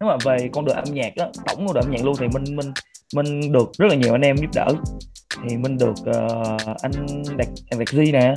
[0.00, 2.26] nếu mà về con đường âm nhạc đó tổng con đường âm nhạc luôn thì
[2.28, 2.72] mình mình
[3.14, 4.66] mình được rất là nhiều anh em giúp đỡ.
[5.48, 6.92] Thì mình được uh, anh
[7.36, 8.34] đạt anh đạt Di nè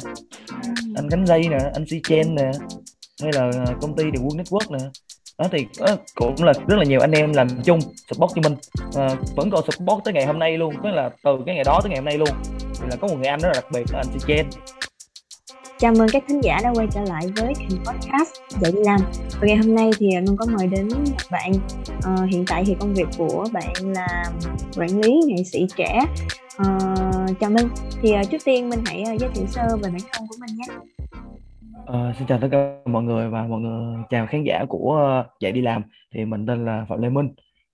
[0.96, 2.52] anh cánh dây nè anh si chen nè
[3.21, 4.86] hay là ờ, công ty điều quân network nè.
[5.38, 8.54] Đó thì uh, cũng là rất là nhiều anh em làm chung support cho mình
[8.88, 11.80] uh, vẫn còn support tới ngày hôm nay luôn tức là từ cái ngày đó
[11.84, 12.30] tới ngày hôm nay luôn.
[12.80, 14.45] Thì là có một người anh rất là đặc biệt là anh si chen.
[15.78, 19.00] Chào mừng các thính giả đã quay trở lại với kênh podcast Dạy đi làm.
[19.42, 21.52] Và ngày hôm nay thì Ngân có mời đến một bạn
[21.98, 24.23] uh, Hiện tại thì công việc của bạn là
[24.78, 26.00] quản lý nghệ sĩ trẻ.
[26.62, 27.67] Uh, Chào Minh
[28.02, 30.58] Thì uh, trước tiên Minh hãy uh, giới thiệu sơ về bản thân của mình
[30.58, 30.66] nhé.
[31.81, 35.42] Uh, Xin chào tất cả mọi người và mọi người chào khán giả của uh,
[35.42, 35.81] Dạy đi làm.
[36.14, 37.30] Thì mình tên là Phạm Lê Minh.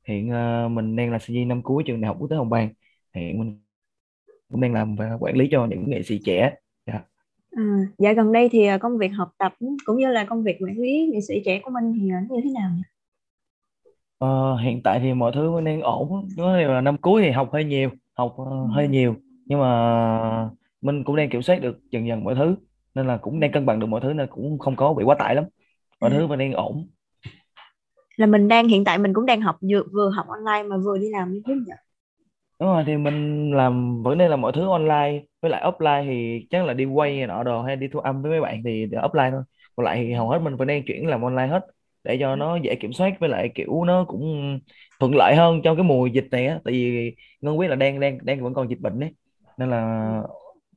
[0.08, 2.50] Hiện uh, mình đang là sinh viên năm cuối trường Đại học Quốc tế Hồng
[2.50, 2.70] Bàng
[3.16, 3.62] Hiện mình
[4.52, 6.52] cũng đang làm về quản lý cho những nghệ sĩ trẻ.
[7.52, 7.64] À,
[7.98, 9.54] dạ gần đây thì à, công việc học tập
[9.86, 12.42] cũng như là công việc quản lý nghệ sĩ trẻ của mình thì à, như
[12.44, 12.82] thế nào nhỉ?
[14.18, 17.50] Ờ, hiện tại thì mọi thứ vẫn đang ổn nó là năm cuối thì học
[17.54, 19.16] hơi nhiều học uh, hơi nhiều
[19.46, 20.50] nhưng mà
[20.82, 22.56] mình cũng đang kiểm soát được dần dần mọi thứ
[22.96, 25.16] nên là cũng đang cân bằng được mọi thứ nên cũng không có bị quá
[25.20, 25.44] tải lắm
[26.02, 26.14] mọi à.
[26.14, 26.88] thứ vẫn đang ổn
[28.16, 30.98] là mình đang hiện tại mình cũng đang học vừa, vừa học online mà vừa
[30.98, 31.74] đi làm đúng nhỉ?
[32.60, 36.48] Đúng rồi thì mình làm vẫn nên là mọi thứ online với lại offline thì
[36.50, 38.86] chắc là đi quay này nọ đồ hay đi thu âm với mấy bạn thì
[38.86, 39.44] offline thôi.
[39.76, 41.66] Còn lại thì hầu hết mình vẫn đang chuyển làm online hết
[42.04, 44.60] để cho nó dễ kiểm soát với lại kiểu nó cũng
[45.00, 46.60] thuận lợi hơn trong cái mùa dịch này á.
[46.64, 49.10] Tại vì ngân biết là đang đang đang vẫn còn dịch bệnh đấy.
[49.58, 50.14] Nên là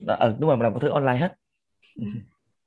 [0.07, 1.35] ừ đúng rồi mình làm mọi thứ online hết.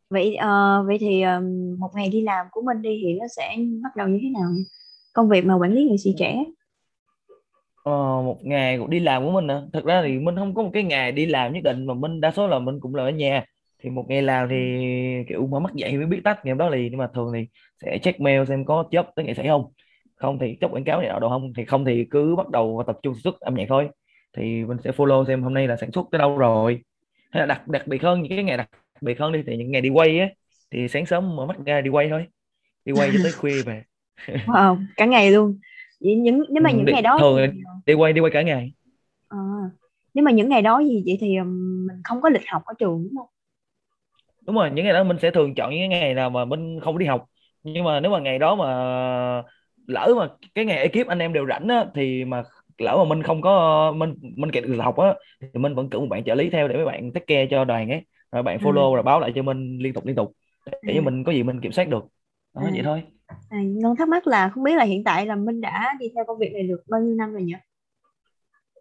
[0.09, 3.55] Vậy uh, vậy thì um, một ngày đi làm của mình đi thì nó sẽ
[3.83, 4.49] bắt đầu như thế nào
[5.13, 6.43] công việc mà quản lý nghệ sĩ trẻ.
[7.85, 7.91] Ờ,
[8.25, 9.67] một ngày cũng đi làm của mình nữa.
[9.73, 12.21] thật ra thì mình không có một cái ngày đi làm nhất định mà mình
[12.21, 13.45] đa số là mình cũng là ở nhà.
[13.83, 14.55] Thì một ngày làm thì
[15.29, 17.47] kiểu mở mắt dậy mới biết tắt ngày hôm đó liền nhưng mà thường thì
[17.81, 19.65] sẽ check mail xem có job tới ngày xảy không.
[20.15, 21.53] Không thì chốt quảng cáo này nọ đâu không.
[21.57, 23.89] Thì không thì cứ bắt đầu tập trung sản xuất âm nhạc thôi.
[24.37, 26.81] Thì mình sẽ follow xem hôm nay là sản xuất tới đâu rồi.
[27.31, 28.69] Hay là đặc đặc biệt hơn những cái ngày đặc
[29.01, 30.29] biệt hơn đi thì những ngày đi quay á
[30.71, 32.25] thì sáng sớm mở mắt ra đi quay thôi.
[32.85, 33.83] Đi quay cho tới khuya về.
[34.45, 35.59] Wow, cả ngày luôn
[35.99, 37.59] vậy những nếu mà ừ, những đi, ngày đó thường thì...
[37.85, 38.71] đi quay đi quay cả ngày.
[39.29, 39.37] à,
[40.13, 43.03] nếu mà những ngày đó gì vậy thì mình không có lịch học ở trường
[43.03, 43.27] đúng không?
[44.45, 46.97] Đúng rồi những ngày đó mình sẽ thường chọn những ngày nào mà mình không
[46.97, 47.25] đi học.
[47.63, 48.65] Nhưng mà nếu mà ngày đó mà
[49.87, 52.43] lỡ mà cái ngày ekip anh em đều rảnh á thì mà
[52.77, 55.99] lỡ mà mình không có mình mình kẹt được học á thì mình vẫn cử
[55.99, 58.01] một bạn trợ lý theo để mấy bạn take care cho đoàn ấy.
[58.31, 58.95] Rồi bạn follow à.
[58.95, 60.33] rồi báo lại cho mình liên tục liên tục.
[60.81, 61.01] Để à.
[61.01, 62.03] mình có gì mình kiểm soát được.
[62.55, 62.71] Đó à.
[62.73, 65.93] vậy thôi À, Ngân thắc mắc là không biết là hiện tại là Minh đã
[65.99, 67.53] đi theo công việc này được bao nhiêu năm rồi nhỉ?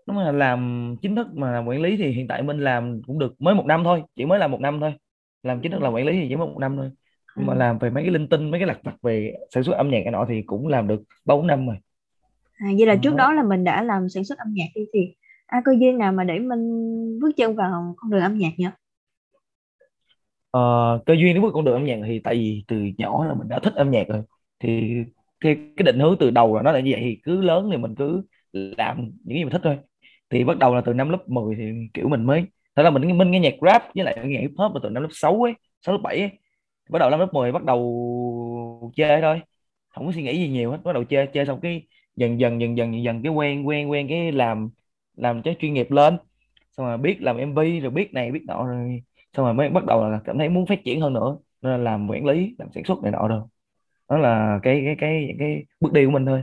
[0.06, 3.18] Đúng là làm chính thức mà làm quản lý thì hiện tại Minh làm cũng
[3.18, 4.94] được mới một năm thôi, chỉ mới làm một năm thôi.
[5.42, 6.90] Làm chính thức làm quản lý thì chỉ mới một năm thôi.
[7.36, 7.56] Nhưng mà à.
[7.56, 10.00] làm về mấy cái linh tinh, mấy cái lặt vặt về sản xuất âm nhạc
[10.04, 11.76] cái nọ thì cũng làm được ba bốn năm rồi.
[12.58, 15.14] À, vậy là trước đó là mình đã làm sản xuất âm nhạc đi thì
[15.46, 16.60] à, cơ duyên nào mà để mình
[17.20, 18.66] bước chân vào con đường âm nhạc nhỉ?
[20.50, 20.60] Ờ,
[21.06, 23.48] cơ duyên đến bước con đường âm nhạc thì tại vì từ nhỏ là mình
[23.48, 24.22] đã thích âm nhạc rồi
[24.60, 24.94] thì
[25.40, 27.76] cái cái định hướng từ đầu là nó là như vậy thì cứ lớn thì
[27.76, 28.22] mình cứ
[28.52, 29.78] làm những gì mình thích thôi.
[30.30, 32.44] Thì bắt đầu là từ năm lớp 10 thì kiểu mình mới
[32.76, 35.08] thật là mình mình nghe nhạc rap với lại nghe hip hop từ năm lớp
[35.12, 35.54] 6 ấy
[35.86, 36.30] 6 lớp 7 ấy.
[36.90, 39.40] Bắt đầu năm lớp 10 bắt đầu chơi thôi
[39.88, 41.82] không có suy nghĩ gì nhiều hết bắt đầu chơi chơi xong cái
[42.16, 44.70] dần dần dần dần dần, dần cái quen quen quen cái làm
[45.16, 46.16] làm cho chuyên nghiệp lên.
[46.76, 49.02] Xong rồi biết làm MV rồi biết này biết nọ rồi
[49.36, 51.38] xong rồi mới bắt đầu là cảm thấy muốn phát triển hơn nữa.
[51.62, 53.40] Nên là làm quản lý làm sản xuất này nọ rồi
[54.08, 56.42] đó là cái cái cái cái bước đi của mình thôi.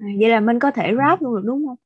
[0.00, 1.76] À, vậy là mình có thể rap luôn được đúng không?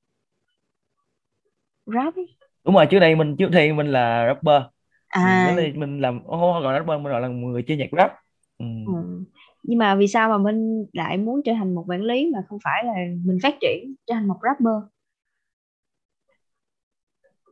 [1.86, 2.36] Rap ấy.
[2.64, 4.62] đúng rồi trước đây mình trước đây mình là rapper.
[5.08, 5.54] À.
[5.56, 8.12] Mình, mình làm không gọi là rapper mình gọi là người chơi nhạc rap.
[8.58, 8.66] Ừ.
[8.86, 9.24] Ừ.
[9.62, 12.58] nhưng mà vì sao mà mình lại muốn trở thành một quản lý mà không
[12.64, 12.92] phải là
[13.24, 14.90] mình phát triển trở thành một rapper?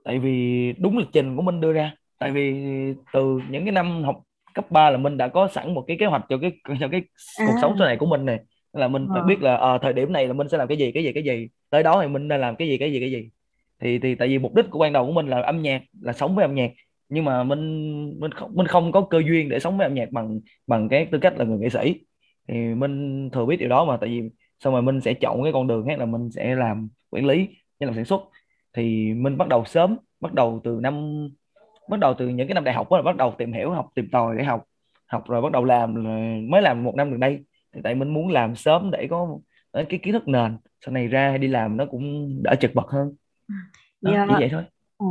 [0.05, 1.95] Tại vì đúng lịch trình của mình đưa ra.
[2.19, 2.55] Tại vì
[3.12, 4.23] từ những cái năm học
[4.55, 7.03] cấp 3 là mình đã có sẵn một cái kế hoạch cho cái cho cái
[7.39, 7.45] à.
[7.47, 8.41] cuộc sống sau này của mình này.
[8.73, 9.27] Là mình phải à.
[9.27, 11.23] biết là à, thời điểm này là mình sẽ làm cái gì cái gì cái
[11.23, 11.49] gì.
[11.71, 13.31] Tới đó thì mình nên làm cái gì cái gì cái gì.
[13.81, 16.12] Thì thì tại vì mục đích của ban đầu của mình là âm nhạc là
[16.12, 16.71] sống với âm nhạc.
[17.09, 20.11] Nhưng mà mình mình không mình không có cơ duyên để sống với âm nhạc
[20.11, 21.94] bằng bằng cái tư cách là người nghệ sĩ.
[22.49, 24.31] Thì mình thừa biết điều đó mà tại vì
[24.61, 27.37] xong rồi mình sẽ chọn cái con đường khác là mình sẽ làm quản lý
[27.81, 28.21] hay làm sản xuất.
[28.73, 31.29] Thì mình bắt đầu sớm bắt đầu từ năm
[31.88, 34.08] bắt đầu từ những cái năm đại học là bắt đầu tìm hiểu học tìm
[34.12, 34.64] tòi để học
[35.06, 35.94] học rồi bắt đầu làm
[36.50, 37.44] mới làm một năm gần đây.
[37.75, 39.38] Thì tại mình muốn làm sớm để có
[39.73, 40.56] cái kiến thức nền.
[40.84, 43.14] Sau này ra đi làm nó cũng đỡ chật vật hơn.
[44.00, 44.26] Đó, dạ.
[44.29, 44.62] chỉ vậy thôi.
[44.96, 45.06] Ờ.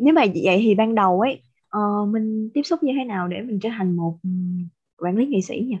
[0.00, 1.42] nếu mà vậy thì ban đầu ấy
[1.76, 4.18] uh, mình tiếp xúc như thế nào để mình trở thành một
[4.98, 5.76] quản lý nghệ sĩ nhỉ?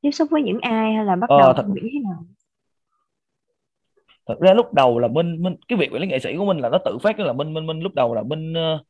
[0.00, 1.64] Tiếp xúc với những ai hay là bắt ờ, đầu thật...
[1.74, 2.24] như thế nào
[4.30, 6.58] thật ra lúc đầu là minh minh cái việc quản lý nghệ sĩ của mình
[6.58, 8.80] là nó tự phát là minh minh minh lúc đầu là minh uh,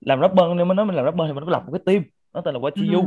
[0.00, 0.46] làm rapper.
[0.56, 2.04] Nên mình nói mình làm rapper thì mình có lập một cái team
[2.34, 3.06] nó tên là YTU ừ.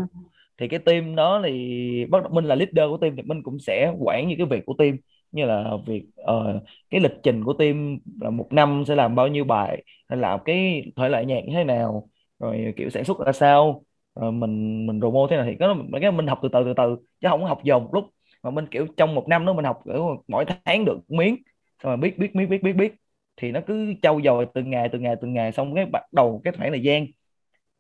[0.58, 3.60] thì cái team đó thì bắt đầu minh là leader của team thì minh cũng
[3.60, 4.98] sẽ quản những cái việc của team.
[5.32, 9.28] Như là việc uh, cái lịch trình của team là một năm sẽ làm bao
[9.28, 12.08] nhiêu bài hay làm cái thể loại nhạc như thế nào
[12.40, 13.84] rồi kiểu sản xuất ra sao
[14.16, 15.46] rồi mình mình promo thế nào.
[15.50, 18.06] Thì có cái mình học từ từ từ từ chứ không học dồn lúc.
[18.44, 19.84] Mà mình kiểu trong một năm đó mình học
[20.28, 21.36] mỗi tháng được miếng
[21.84, 22.94] xong rồi biết biết biết biết biết biết.
[23.38, 25.52] Thì nó cứ trau dồi từng ngày từng ngày từng ngày.
[25.52, 27.06] Xong cái bắt đầu cái khoảng thời gian.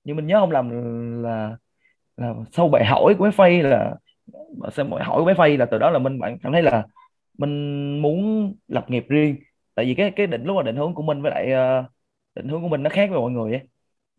[0.03, 0.69] Nhưng mình nhớ không làm
[1.23, 1.57] là
[2.17, 3.95] là sau bài hỏi của bé Phay là
[4.73, 6.85] sau bài hỏi của bé Phay là từ đó là mình bạn cảm thấy là
[7.37, 9.35] mình muốn lập nghiệp riêng.
[9.75, 11.51] Tại vì cái cái định lúc là định hướng của mình với lại
[11.81, 11.85] uh,
[12.35, 13.61] định hướng của mình nó khác với mọi người ấy.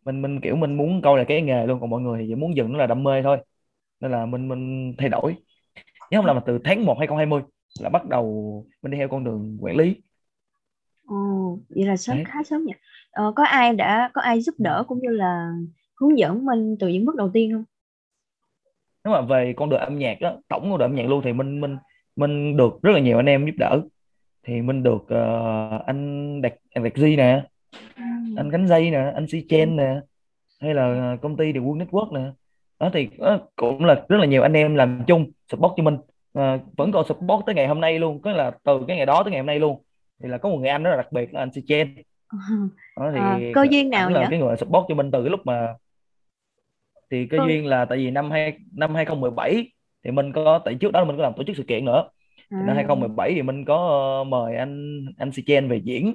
[0.04, 2.34] Mình mình kiểu mình muốn coi là cái nghề luôn còn mọi người thì chỉ
[2.34, 3.38] muốn dừng nó là đam mê thôi.
[4.00, 5.36] Nên là mình mình thay đổi.
[6.10, 7.42] Nhớ không là từ tháng 1 2020
[7.80, 9.96] là bắt đầu mình đi theo con đường quản lý
[11.06, 12.24] Ồ, vậy là sớm Đấy.
[12.28, 12.72] khá sớm nhỉ.
[13.10, 15.52] Ờ, có ai đã có ai giúp đỡ cũng như là
[16.00, 17.64] hướng dẫn mình từ những bước đầu tiên không?
[19.04, 21.32] Nếu mà về con đường âm nhạc đó, tổng con đường âm nhạc luôn thì
[21.32, 21.76] mình mình
[22.16, 23.80] mình được rất là nhiều anh em giúp đỡ.
[24.46, 27.46] Thì mình được uh, anh Đạt anh Đạt Di nè,
[27.96, 28.02] ừ.
[28.36, 30.00] anh Cánh Dây nè, anh Si Chen nè,
[30.60, 32.30] hay là công ty The Quân Network nè.
[32.80, 35.96] Đó thì uh, cũng là rất là nhiều anh em làm chung support cho mình.
[36.38, 39.22] Uh, vẫn còn support tới ngày hôm nay luôn, có là từ cái ngày đó
[39.22, 39.82] tới ngày hôm nay luôn.
[40.22, 41.94] Thì là có một người anh rất là đặc biệt là anh Si Chen
[42.96, 45.40] đó thì à, cơ duyên nào là cái người support cho mình từ cái lúc
[45.44, 45.74] mà
[47.10, 47.44] thì cơ ừ.
[47.46, 49.72] duyên là tại vì năm hai năm 2017
[50.04, 52.08] thì mình có tại trước đó mình có làm tổ chức sự kiện nữa.
[52.50, 52.62] À.
[52.66, 56.14] năm 2017 thì mình có mời anh anh Si Chen về diễn.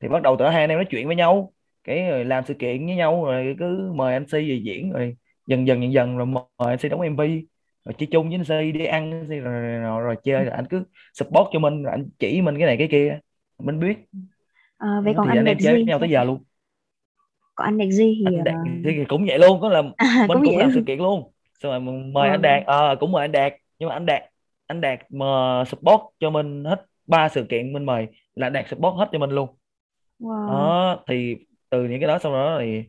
[0.00, 1.52] Thì bắt đầu từ đó hai anh em nói chuyện với nhau
[1.84, 5.16] cái rồi làm sự kiện với nhau rồi cứ mời anh Si về diễn rồi
[5.46, 7.20] dần dần dần dần rồi mời anh Si đóng MV
[7.84, 10.66] rồi chơi chung với anh Si đi ăn rồi, rồi, rồi, rồi chơi rồi anh
[10.66, 10.84] cứ
[11.14, 13.18] support cho mình rồi anh chỉ mình cái này cái kia.
[13.58, 13.96] Mình biết.
[14.78, 16.42] À, vậy còn thì anh, em chơi với nhau tới giờ luôn.
[17.54, 18.68] Còn anh Đạt Di thì anh Đạt uh...
[18.84, 21.32] thì cũng vậy luôn có là à, mình cũng, cũng làm sự kiện luôn.
[21.62, 22.34] Xong rồi mình mời ừ.
[22.34, 24.22] anh Đạt à, cũng mời anh Đạt nhưng mà anh Đạt
[24.66, 28.94] anh Đạt mà support cho mình hết ba sự kiện mình mời là Đạt support
[28.96, 29.48] hết cho mình luôn.
[30.18, 30.48] Wow.
[30.48, 31.36] đó thì
[31.70, 32.82] từ những cái đó sau đó thì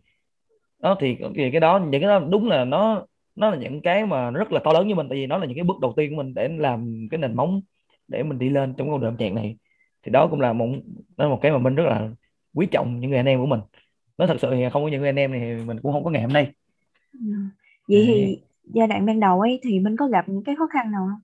[0.80, 1.18] đó thì
[1.52, 4.60] cái đó những cái đó đúng là nó nó là những cái mà rất là
[4.64, 6.34] to lớn với mình tại vì nó là những cái bước đầu tiên của mình
[6.34, 7.62] để làm cái nền móng
[8.08, 9.58] để mình đi lên trong con đường âm nhạc này.
[10.04, 10.68] Thì đó cũng là một
[11.18, 12.10] nó là một cái mà mình rất là
[12.54, 13.60] quý trọng những người anh em của mình.
[14.18, 16.04] Nó thật sự thì không có những người anh em này thì mình cũng không
[16.04, 16.52] có ngày hôm nay.
[17.14, 17.20] Ừ.
[17.88, 20.92] vậy thì giai đoạn ban đầu ấy thì mình có gặp những cái khó khăn
[20.92, 21.20] nào không?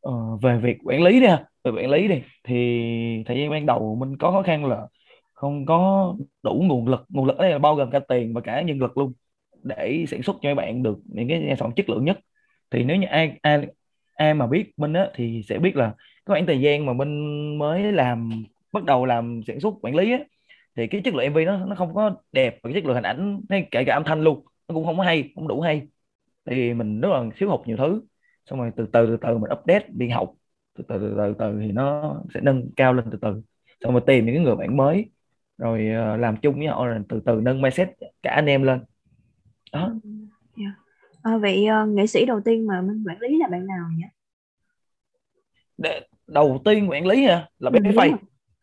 [0.00, 1.26] Ờ, về việc quản lý đi
[1.64, 2.54] về quản lý đi thì
[3.26, 4.86] thời gian ban đầu mình có khó khăn là
[5.32, 7.04] không có đủ nguồn lực.
[7.08, 9.12] Nguồn lực ở đây là bao gồm cả tiền và cả nhân lực luôn
[9.64, 12.18] để sản xuất cho các bạn được những cái sản phẩm chất lượng nhất.
[12.70, 13.66] Thì nếu như ai ai
[14.14, 17.58] ai mà biết minh á thì sẽ biết là cái khoảng thời gian mà minh
[17.58, 20.18] mới làm bắt đầu làm sản xuất quản lý á
[20.76, 23.04] thì cái chất lượng MV nó nó không có đẹp và cái chất lượng hình
[23.04, 25.88] ảnh hay kể cả âm thanh luôn nó cũng không có hay không đủ hay.
[26.46, 28.02] Thì mình rất là thiếu hụt nhiều thứ.
[28.46, 30.34] Xong rồi từ từ từ từ mình update đi học
[30.78, 33.42] từ từ từ từ, từ thì nó sẽ nâng cao lên từ từ.
[33.80, 35.10] Xong rồi tìm những cái người bạn mới
[35.58, 37.88] rồi ờ, làm chung với họ rồi từ từ nâng mindset
[38.22, 38.84] cả anh em lên
[39.74, 39.80] đó.
[39.80, 40.00] Yeah.
[40.56, 40.64] Dạ.
[41.22, 44.06] à, vậy uh, nghệ sĩ đầu tiên mà mình quản lý là bạn nào nhỉ?
[45.78, 48.12] Để đầu tiên quản lý ha là bé Phây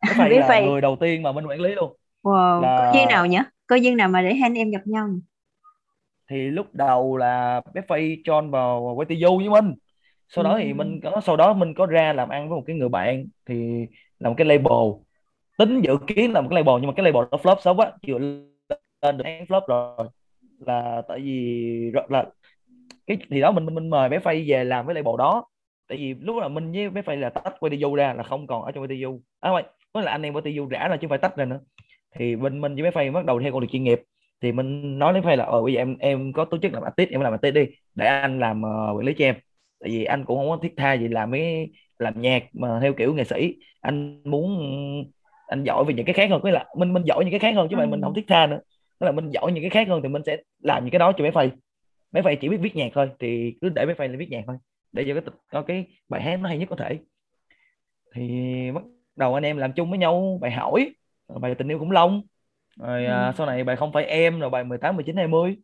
[0.02, 1.96] bé Phây là người đầu tiên mà mình quản lý luôn.
[2.22, 2.60] Wow.
[2.60, 2.78] là...
[2.78, 3.38] có duyên nào nhỉ?
[3.66, 5.08] Có duyên nào mà để hai anh em gặp nhau
[6.30, 9.74] thì lúc đầu là bé Phây cho vào quay tiêu với mình.
[10.28, 10.60] Sau đó ừ.
[10.62, 13.26] thì mình có sau đó mình có ra làm ăn với một cái người bạn
[13.46, 13.86] thì
[14.18, 14.90] làm cái label.
[15.58, 17.92] Tính dự kiến là một cái label nhưng mà cái label nó flop xấu quá
[18.06, 18.18] chưa
[19.02, 20.08] lên được flop rồi
[20.66, 22.26] là tại vì rất là
[23.06, 25.44] cái thì đó mình mình mời bé Phây về làm với label đó.
[25.88, 28.46] Tại vì lúc là mình với bé phải là tách quay đi ra là không
[28.46, 29.04] còn ở trong đi
[29.40, 31.60] à không có là anh em đi rã là chứ phải tách ra nữa.
[32.14, 34.00] Thì bên mình với bé Phay bắt đầu theo con đường chuyên nghiệp.
[34.40, 36.82] Thì mình nói với Phay là ờ bây giờ em em có tổ chức làm
[36.82, 39.34] artist em làm artist đi để anh làm uh, quản lý cho em.
[39.80, 42.92] Tại vì anh cũng không có thiết tha gì làm mấy làm nhạc mà theo
[42.92, 43.56] kiểu nghệ sĩ.
[43.80, 44.60] Anh muốn
[45.46, 46.40] anh giỏi về những cái khác hơn.
[46.44, 47.88] Cái là mình mình giỏi những cái khác hơn chứ mà ừ.
[47.88, 48.60] mình không thiết tha nữa
[49.02, 51.12] tức là mình giỏi những cái khác hơn thì mình sẽ làm những cái đó
[51.16, 51.50] cho bé Phay.
[52.12, 54.44] Bé Phay chỉ biết viết nhạc thôi thì cứ để bé Phay là viết nhạc
[54.46, 54.56] thôi
[54.92, 56.98] để cho cái có cái bài hát nó hay nhất có thể.
[58.14, 58.24] Thì
[58.74, 58.82] bắt
[59.16, 60.94] đầu anh em làm chung với nhau bài hỏi
[61.40, 62.22] bài tình yêu cũng long
[62.80, 63.28] rồi à, ừ.
[63.28, 65.56] à, sau này bài không phải em rồi bài 18 19 20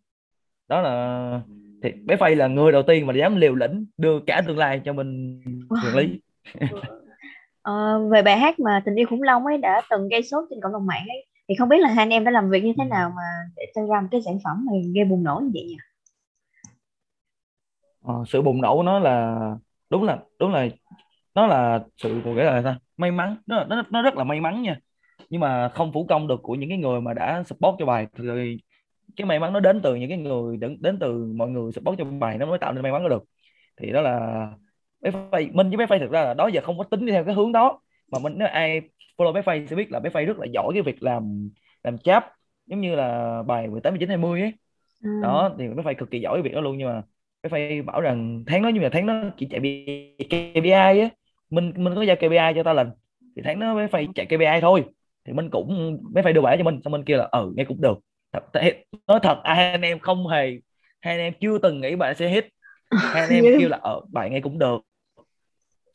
[0.68, 1.40] đó là
[1.82, 4.80] thì bé Phay là người đầu tiên mà dám liều lĩnh đưa cả tương lai
[4.84, 5.40] cho mình
[5.70, 6.20] quản lý
[7.62, 10.60] ờ, về bài hát mà tình yêu khủng long ấy đã từng gây sốt trên
[10.62, 12.72] cộng đồng mạng ấy thì không biết là hai anh em đã làm việc như
[12.78, 12.88] thế ừ.
[12.88, 13.22] nào mà
[13.56, 15.76] để cho ra một cái sản phẩm mà gây bùng nổ như vậy nhỉ?
[18.12, 19.38] Uh, sự bùng nổ nó là
[19.90, 20.68] đúng là đúng là
[21.34, 24.62] nó là sự gọi là ta may mắn nó, nó nó rất là may mắn
[24.62, 24.76] nha.
[25.30, 28.06] Nhưng mà không phủ công được của những cái người mà đã support cho bài
[28.16, 28.58] thì
[29.16, 31.98] cái may mắn nó đến từ những cái người đến, đến từ mọi người support
[31.98, 33.24] cho bài nó mới tạo nên may mắn được.
[33.76, 34.46] Thì đó là
[35.00, 37.24] bé phay minh với bé phay thực ra là đó giờ không có tính theo
[37.24, 37.80] cái hướng đó.
[38.12, 38.80] Mà mình nếu ai
[39.18, 41.50] follow bé phay sẽ biết là bé phay rất là giỏi cái việc làm
[41.84, 42.24] làm chap
[42.66, 44.52] giống như là bài 18 19 20 ấy.
[45.02, 45.08] Ừ.
[45.22, 47.02] đó thì bé phay cực kỳ giỏi cái việc đó luôn nhưng mà
[47.42, 49.60] bé phay bảo rằng tháng đó nhưng mà tháng đó chỉ chạy
[50.30, 51.08] KPI á.
[51.50, 52.90] Mình mình có giao KPI cho ta lần
[53.36, 54.84] thì tháng đó bé phay chạy KPI thôi.
[55.24, 57.64] Thì mình cũng bé phay đưa bài cho mình xong mình kêu là ừ nghe
[57.64, 57.98] cũng được.
[58.32, 58.44] Thật,
[59.06, 60.60] nói thật hai anh em không hề
[61.00, 62.44] hai anh em chưa từng nghĩ bạn sẽ hit.
[63.12, 64.78] Hai anh em kêu là ở ờ, bài nghe cũng được.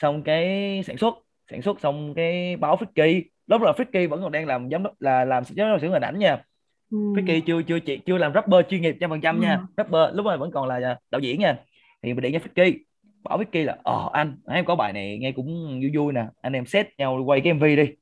[0.02, 1.14] Xong cái sản xuất
[1.52, 4.94] sản xuất xong cái báo Ficky lúc là Ficky vẫn còn đang làm giám đốc
[5.02, 6.44] là làm giám đốc xử hình ảnh nha.
[6.92, 6.98] Ừ.
[6.98, 9.54] Ficky chưa chưa chị chưa làm rapper chuyên nghiệp trăm phần trăm nha.
[9.56, 9.66] Ừ.
[9.78, 11.58] rapper lúc này vẫn còn là đạo diễn nha.
[12.04, 12.78] Thì mình điện cho Ficky
[13.24, 16.26] bảo Vicky là ờ anh em có bài này nghe cũng vui vui nè.
[16.42, 17.94] Anh em set nhau quay cái MV đi.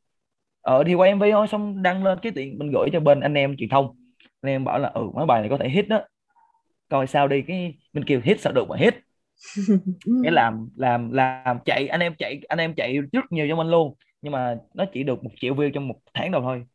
[0.62, 3.33] Ờ thì quay MV thôi xong đăng lên cái tiện mình gửi cho bên anh
[3.33, 3.95] em truyền thông.
[4.41, 6.01] Anh em bảo là ừ mấy bài này có thể hit đó.
[6.89, 8.95] Coi sao đi cái mình kêu hit sao được mà hit
[10.24, 13.67] cái làm làm làm chạy anh em chạy anh em chạy rất nhiều cho mình
[13.67, 13.95] luôn.
[14.21, 16.65] Nhưng mà nó chỉ được một triệu view trong một tháng đầu thôi.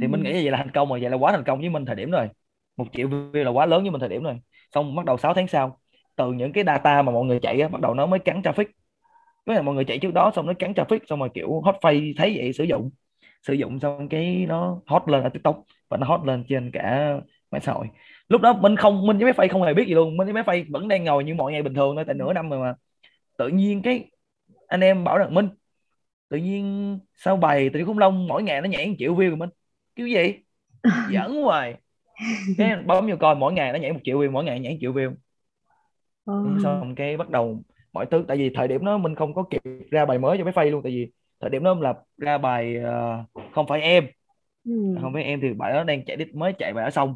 [0.00, 1.84] Thì mình nghĩ vậy là thành công rồi vậy là quá thành công với mình
[1.84, 2.28] thời điểm rồi.
[2.76, 4.40] Một triệu view là quá lớn với mình thời điểm rồi.
[4.74, 5.78] Xong bắt đầu 6 tháng sau
[6.16, 8.66] từ những cái data mà mọi người chạy á, bắt đầu nó mới cắn traffic.
[9.46, 11.74] Với là mọi người chạy trước đó xong nó cắn traffic xong rồi kiểu hot
[11.80, 12.90] face thấy vậy sử dụng.
[13.42, 17.14] Sử dụng xong cái nó hot lên ở tiktok và nó hot lên trên cả
[17.50, 17.86] mạng xã hội
[18.28, 20.16] lúc đó mình không mình với mấy phay không hề biết gì luôn.
[20.16, 22.32] Mình với mấy phay vẫn đang ngồi như mọi ngày bình thường thôi tại nửa
[22.32, 22.74] năm rồi mà.
[23.38, 24.10] Tự nhiên cái
[24.66, 25.48] anh em bảo rằng minh
[26.28, 29.36] tự nhiên sao bài từ khủng long mỗi ngày nó nhảy một triệu view rồi
[29.36, 29.50] minh?
[29.96, 30.34] Kiểu gì?
[31.10, 31.74] Dẫn hoài.
[32.58, 34.78] Cái bấm vô coi mỗi ngày nó nhảy một triệu view mỗi ngày nhảy một
[34.80, 35.14] triệu view.
[36.24, 36.58] Ừ.
[36.62, 39.62] xong cái bắt đầu mọi thứ tại vì thời điểm đó mình không có kịp
[39.90, 42.76] ra bài mới cho mấy phay luôn tại vì thời điểm đó là ra bài
[42.78, 44.06] uh, không phải em.
[44.64, 44.72] Ừ.
[45.02, 47.14] không phải em thì bài đó đang chạy đít mới chạy bài ở xong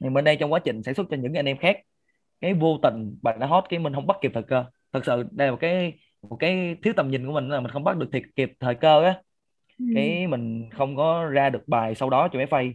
[0.00, 1.76] thì mình đang trong quá trình sản xuất cho những anh em khác
[2.40, 5.24] cái vô tình bài nó hot cái mình không bắt kịp thời cơ thật sự
[5.30, 7.96] đây là một cái một cái thiếu tầm nhìn của mình là mình không bắt
[7.96, 9.22] được thiệt kịp thời cơ á
[9.78, 9.84] ừ.
[9.94, 12.74] cái mình không có ra được bài sau đó cho mấy phay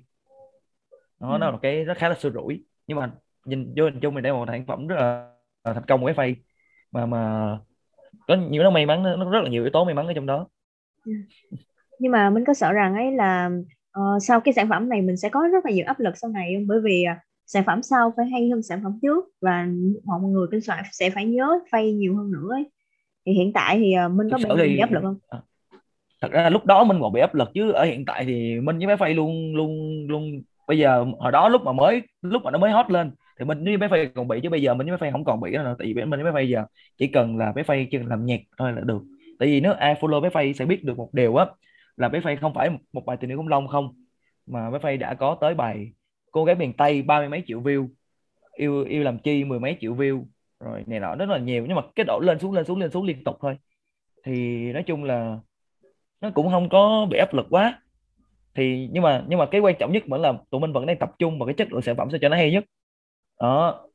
[1.20, 1.38] nó ừ.
[1.38, 3.12] nó là một cái rất khá là xưa rủi nhưng mà
[3.46, 5.32] nhìn vô hình chung mình đây một sản phẩm rất là,
[5.64, 6.36] là thành công của phay
[6.92, 7.50] mà mà
[8.28, 10.26] có nhiều nó may mắn nó rất là nhiều yếu tố may mắn ở trong
[10.26, 10.48] đó
[11.06, 11.12] ừ.
[12.00, 13.50] nhưng mà mình có sợ rằng ấy là
[14.00, 16.30] uh, sau cái sản phẩm này mình sẽ có rất là nhiều áp lực sau
[16.30, 19.68] này bởi vì uh, sản phẩm sau phải hay hơn sản phẩm trước và
[20.04, 22.72] mọi người bên soạn sẽ phải nhớ phay nhiều hơn nữa ấy.
[23.26, 24.78] thì hiện tại thì uh, mình có bị thì...
[24.78, 25.40] áp lực không à,
[26.22, 28.78] thật ra lúc đó mình còn bị áp lực chứ ở hiện tại thì mình
[28.78, 32.52] với bé phay luôn luôn luôn bây giờ hồi đó lúc mà mới lúc mà
[32.52, 34.88] nó mới hot lên thì mình với bé phay còn bị chứ bây giờ mình
[34.88, 36.66] với bé phay không còn bị nữa tại vì mình với bé phay giờ
[36.98, 39.02] chỉ cần là bé phay chỉ cần làm nhạc thôi là được
[39.40, 41.46] tại vì nếu ai follow bé phay sẽ biết được một điều á
[42.00, 43.96] là bé Phay không phải một bài tình yêu khủng long không?
[44.48, 45.92] Mà bé Phay đã có tới bài
[46.32, 47.88] cô gái miền Tây ba mươi mấy triệu view,
[48.54, 50.26] yêu yêu làm chi mười mấy triệu view.
[50.60, 51.66] Rồi này nọ, rất là nhiều.
[51.68, 53.58] Nhưng mà cái độ lên xuống lên xuống lên xuống liên tục thôi.
[54.24, 55.40] Thì nói chung là
[56.22, 57.82] nó cũng không có bị áp lực quá.
[58.56, 61.00] Thì nhưng mà nhưng mà cái quan trọng nhất vẫn là tụi mình vẫn đang
[61.00, 62.64] tập trung vào cái chất lượng sản phẩm sao cho nó hay nhất.
[63.40, 63.86] Đó.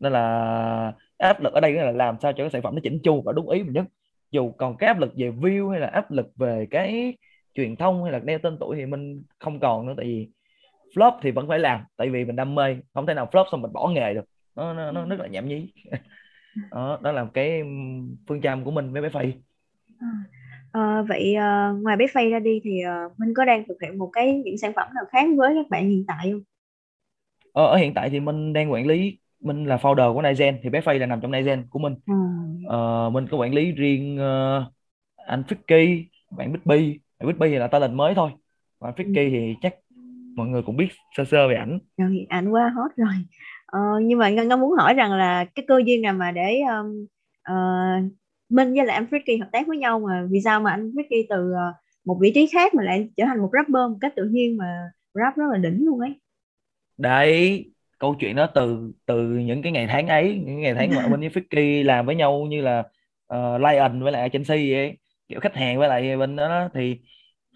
[0.00, 2.98] Nên là áp lực ở đây là làm sao cho cái sản phẩm nó chỉnh
[3.04, 3.84] chu và đúng ý mình nhất
[4.34, 7.16] dù còn cái áp lực về view hay là áp lực về cái
[7.54, 10.28] truyền thông hay là đeo tên tuổi thì mình không còn nữa tại vì
[10.94, 13.62] flop thì vẫn phải làm tại vì mình đam mê không thể nào flop xong
[13.62, 14.24] mình bỏ nghề được.
[14.56, 15.72] Nó nó, nó rất là nhảm nhí.
[16.70, 17.62] Đó đó là cái
[18.28, 19.34] phương châm của mình với bé phay.
[20.00, 20.08] À,
[20.72, 23.98] à, vậy à, ngoài bé phay ra đi thì à, mình có đang thực hiện
[23.98, 26.42] một cái những sản phẩm nào khác với các bạn hiện tại không?
[27.52, 30.70] Ờ, ở hiện tại thì mình đang quản lý mình là founder của Naizen thì
[30.70, 32.14] bé Phay là nằm trong Naizen của mình ừ.
[32.68, 34.72] ờ, mình có quản lý riêng uh,
[35.26, 36.04] anh Ficky
[36.36, 38.30] bạn Bixby bạn Bixby thì là talent mới thôi.
[38.78, 39.30] Còn anh Ficky ừ.
[39.30, 39.74] thì chắc
[40.36, 41.78] mọi người cũng biết sơ sơ về ảnh.
[41.96, 43.14] Rồi ảnh quá hot rồi.
[43.66, 47.06] Ờ, nhưng mà ngân muốn hỏi rằng là cái cơ duyên nào mà để um,
[47.52, 48.12] uh,
[48.48, 51.24] Minh với lại anh Ficky hợp tác với nhau mà vì sao mà anh Ficky
[51.28, 51.74] từ uh,
[52.04, 54.90] một vị trí khác mà lại trở thành một rapper một cách tự nhiên mà
[55.14, 56.20] rap rất là đỉnh luôn ấy?
[56.98, 57.64] Đấy
[58.04, 61.20] câu chuyện đó từ từ những cái ngày tháng ấy những ngày tháng mà mình
[61.20, 62.78] với Ficky làm với nhau như là
[63.34, 66.98] uh, Lion với lại Chelsea ấy kiểu khách hàng với lại bên đó, đó thì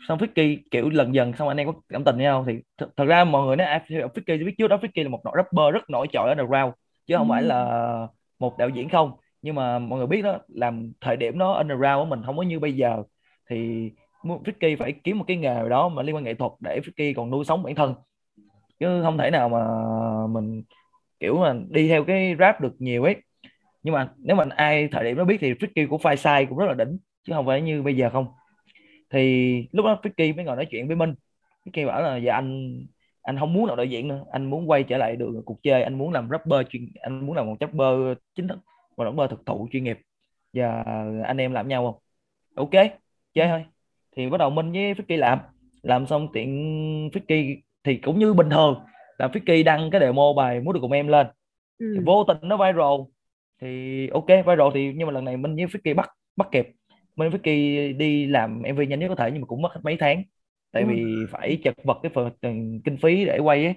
[0.09, 2.89] xong Ficky kiểu lần dần xong anh em có cảm tình với nhau thì th-
[2.97, 5.75] thật ra mọi người nói à, Ficky biết trước đó Ficky là một nội rapper
[5.75, 6.75] rất nổi trội ở underground
[7.07, 7.33] chứ không ừ.
[7.35, 8.07] phải là
[8.39, 9.13] một đạo diễn không
[9.43, 12.43] nhưng mà mọi người biết đó làm thời điểm đó underground của mình không có
[12.43, 13.03] như bây giờ
[13.51, 13.91] thì
[14.23, 17.31] Ficky phải kiếm một cái nghề đó mà liên quan nghệ thuật để Ficky còn
[17.31, 17.95] nuôi sống bản thân
[18.81, 19.63] chứ không thể nào mà
[20.27, 20.63] mình,
[21.21, 23.17] kiểu mà đi theo cái rap được nhiều ấy.
[23.83, 26.67] Nhưng mà nếu mà ai thời điểm đó biết thì Tricky của Fireside cũng rất
[26.67, 28.27] là đỉnh, chứ không phải như bây giờ không.
[29.11, 31.15] Thì lúc đó Tricky mới ngồi nói chuyện với Minh.
[31.65, 32.81] Tricky bảo là giờ anh
[33.23, 34.25] anh không muốn làm đạo diễn nữa.
[34.33, 35.83] Anh muốn quay trở lại được cuộc chơi.
[35.83, 38.59] Anh muốn làm rapper chuyên, anh muốn làm một rapper chính thức,
[38.97, 39.99] một rapper thực thụ chuyên nghiệp.
[40.53, 40.85] Và
[41.25, 42.03] anh em làm nhau không?
[42.55, 42.85] Ok,
[43.35, 43.65] chơi thôi.
[44.17, 45.39] Thì bắt đầu Minh với Tricky làm.
[45.83, 48.81] Làm xong tiện Tricky thì cũng như bình thường
[49.19, 51.27] là Ricky đăng cái demo bài muốn được cùng em lên.
[51.79, 51.93] Ừ.
[51.97, 53.01] thì vô tình nó viral.
[53.61, 56.69] Thì ok viral thì nhưng mà lần này Minh với Vicky bắt bắt kịp.
[57.17, 59.97] Minh với Vicky đi làm MV nhanh nhất có thể nhưng mà cũng mất mấy
[60.01, 60.23] tháng.
[60.73, 60.89] Tại ừ.
[60.89, 63.75] vì phải chật vật cái phần kinh phí để quay ấy.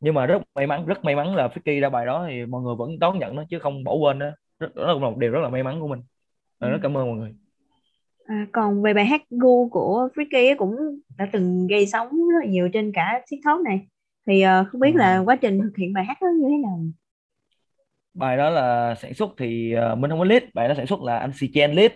[0.00, 2.62] Nhưng mà rất may mắn rất may mắn là Vicky ra bài đó thì mọi
[2.62, 4.30] người vẫn đón nhận nó chứ không bỏ quên đó.
[4.58, 6.02] Rất, đó là một điều rất là may mắn của mình.
[6.58, 6.70] Ừ.
[6.70, 7.34] rất cảm ơn mọi người
[8.26, 10.76] À, còn về bài hát Gu của Freaky cũng
[11.18, 13.80] đã từng gây sóng rất là nhiều trên cả TikTok này.
[14.26, 14.98] Thì uh, không biết ừ.
[14.98, 16.80] là quá trình thực hiện bài hát đó như thế nào?
[18.14, 21.02] Bài đó là sản xuất thì uh, mình không có lead bài đó sản xuất
[21.02, 21.92] là anh Si Chen lead.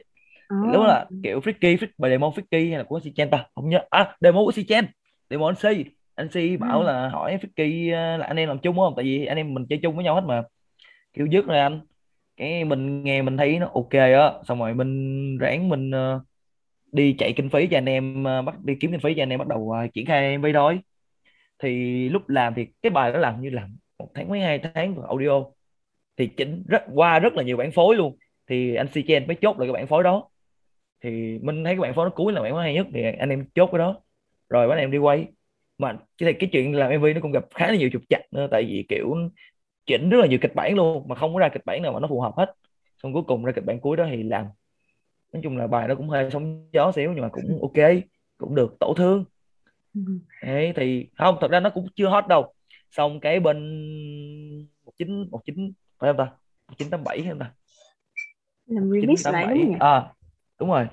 [0.55, 0.75] Oh.
[0.75, 3.47] lúc là kiểu Freaky Freak, bài demo Freaky hay là của Si Chen ta?
[3.55, 3.79] Không nhớ.
[3.91, 4.85] À demo của Si Chen
[5.31, 6.87] demo anh Si anh Si bảo ừ.
[6.87, 8.93] là hỏi Freaky là anh em làm chung không?
[8.97, 10.43] Tại vì anh em mình chơi chung với nhau hết mà.
[11.13, 11.81] Kiểu dứt rồi anh
[12.39, 14.33] cái mình nghe mình thấy nó ok á.
[14.49, 16.21] Xong rồi mình ráng mình uh, ờ,
[16.93, 19.31] đi chạy kinh phí cho anh em uh, bắt đi kiếm kinh phí cho anh
[19.31, 20.81] em bắt đầu uh, triển khai MV thôi
[21.59, 24.95] thì lúc làm thì cái bài đó làm như làm một tháng mấy hai tháng
[24.95, 25.45] của audio.
[26.17, 28.19] Thì chỉnh rất qua rất là nhiều bản phối luôn.
[28.47, 30.29] Thì anh si chen mới chốt lại cái bản phối đó.
[31.03, 33.29] Thì mình thấy cái bản phối nó cuối là bản phối hay nhất thì anh
[33.29, 34.01] em chốt cái đó.
[34.49, 35.27] Rồi anh em đi quay.
[35.79, 38.49] Mà cái cái chuyện làm MV nó cũng gặp khá là nhiều trục chặt nữa.
[38.51, 39.15] Tại vì kiểu
[39.89, 42.01] chỉnh rất là nhiều kịch bản luôn mà không có ra kịch bản nào mà
[42.01, 42.55] nó phù hợp hết.
[43.03, 44.47] Xong cuối cùng ra kịch bản cuối đó thì làm.
[45.33, 47.87] Nói chung là bài nó cũng hơi sóng gió xíu nhưng mà cũng ok
[48.39, 49.25] cũng được tổ thương.
[50.43, 52.55] Đấy, thì không thật ra nó cũng chưa hot đâu.
[52.91, 53.59] Xong cái bên
[54.85, 56.25] một chín một chín phải không ta?
[56.69, 57.53] Một chín tám bảy không ta?
[58.67, 59.77] Làm remix lại đúng không nhỉ?
[59.81, 60.13] à
[60.61, 60.87] đúng rồi.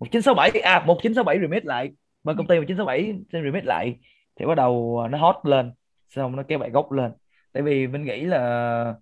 [0.00, 1.90] Một chín sáu bảy à một chín sáu bảy remix lại.
[2.24, 3.96] Bên công ty một chín sáu bảy xin remix lại.
[4.36, 5.72] Thì bắt đầu nó hot lên.
[6.08, 7.12] Xong nó kéo bài gốc lên
[7.56, 8.94] tại vì mình nghĩ là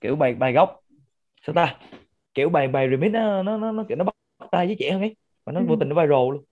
[0.00, 0.80] kiểu bài bài gốc
[1.46, 1.76] sao ta?
[2.34, 4.14] Kiểu bài bài remix nó nó nó, nó kiểu nó bắt
[4.50, 5.16] tay với trẻ hơn ấy.
[5.44, 5.66] Và nó ừ.
[5.68, 6.44] vô tình nó viral luôn.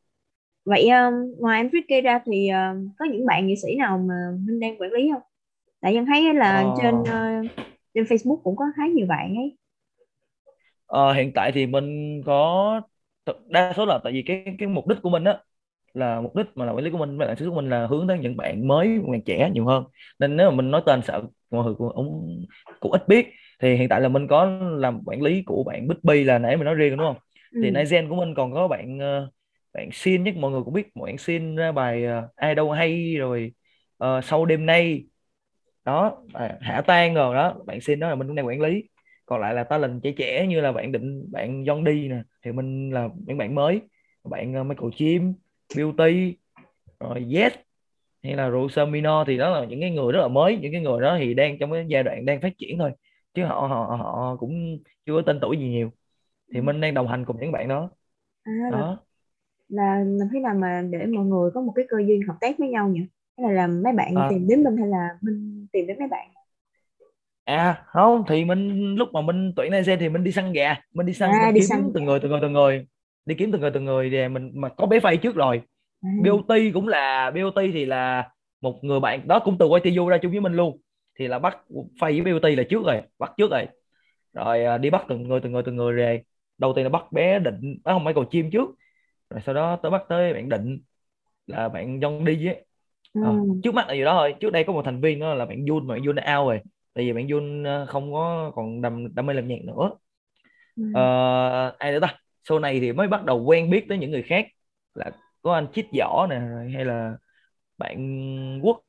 [0.64, 4.14] Vậy um, ngoài em Tricky ra thì uh, có những bạn nghệ sĩ nào mà
[4.46, 5.22] Minh đang quản lý không?
[5.80, 6.74] Tại dân thấy là ờ...
[6.82, 7.50] trên uh,
[7.94, 9.56] trên Facebook cũng có khá nhiều bạn ấy.
[10.86, 12.80] Ờ, hiện tại thì mình có
[13.46, 15.38] đa số là tại vì cái cái mục đích của mình á
[15.96, 17.86] là mục đích mà là quản lý của mình bạn sản xuất của mình là
[17.86, 19.84] hướng tới những bạn mới bạn trẻ nhiều hơn.
[20.18, 22.44] Nên nếu mà mình nói tên sợ mọi người cũng, cũng
[22.80, 23.26] cũng ít biết.
[23.60, 26.64] Thì hiện tại là mình có làm quản lý của bạn Bixby là nãy mình
[26.64, 27.16] nói riêng đúng không?
[27.52, 27.60] Ừ.
[27.62, 29.30] thì Nizen của mình còn có bạn ờ,
[29.74, 30.96] bạn xin nhất mọi người cũng biết.
[30.96, 33.52] Bạn xin ra bài uh, ai đâu hay rồi
[34.04, 35.04] uh, sau đêm nay.
[35.84, 37.54] Đó à, hạ tan rồi đó.
[37.66, 38.84] Bạn xin đó là mình cũng đang quản lý.
[39.26, 42.22] Còn lại là talent trẻ trẻ như là bạn định bạn John đi nè.
[42.44, 43.80] Thì mình là những bạn mới.
[44.24, 45.34] Bạn Michael Chim
[45.74, 46.36] Beauty
[47.00, 47.52] rồi Yes
[48.26, 50.80] hay là Rosa Mino thì đó là những cái người rất là mới những cái
[50.80, 52.92] người đó thì đang trong cái giai đoạn đang phát triển thôi.
[53.34, 55.90] Chứ họ họ họ cũng chưa có tên tuổi gì nhiều.
[56.54, 57.90] Thì mình đang đồng hành cùng những bạn đó.
[58.42, 58.98] À, đó.
[59.68, 62.58] là làm thế nào mà để mọi người có một cái cơ duyên hợp tác
[62.58, 63.00] với nhau nhỉ?
[63.38, 64.26] Hay là làm mấy bạn à.
[64.30, 66.28] tìm đến mình hay là mình tìm đến mấy bạn?
[67.44, 70.76] À không thì mình lúc mà mình tuyển Niger thì mình đi săn gà.
[70.92, 72.86] Mình đi săn à, đi kiếm săn từng người từng người từng người
[73.26, 75.62] đi kiếm từng người từng người để mình mà có bé phay trước rồi.
[76.02, 76.08] À.
[76.22, 80.18] BOT cũng là BOT thì là một người bạn đó cũng từ quay TU ra
[80.18, 80.80] chung với mình luôn.
[81.18, 81.58] Thì là bắt
[82.00, 83.66] phay với BOT là trước rồi bắt trước rồi.
[84.34, 86.22] Rồi à, đi bắt từng người từng người từng người về.
[86.58, 88.68] Đầu tiên là bắt bé định à, không phải cầu chim trước.
[89.30, 90.78] Rồi sau đó tới bắt tới bạn định
[91.46, 92.64] là bạn John đi ấy.
[93.12, 93.20] Ừ.
[93.24, 93.30] à,
[93.64, 94.34] trước mắt là gì đó thôi.
[94.40, 96.48] Trước đây có một thành viên đó là bạn Jun mà bạn Jun đã out
[96.48, 96.60] rồi.
[96.94, 99.90] Tại vì bạn Jun ờ, không có còn đam đam mê làm nhạc nữa.
[100.76, 100.82] Ừ.
[100.94, 104.22] à, ai nữa ta sau này thì mới bắt đầu quen biết tới những người
[104.22, 104.46] khác.
[104.94, 105.10] Là
[105.42, 106.40] có anh chít giỏ nè
[106.74, 107.16] hay là
[107.78, 108.80] bạn quốc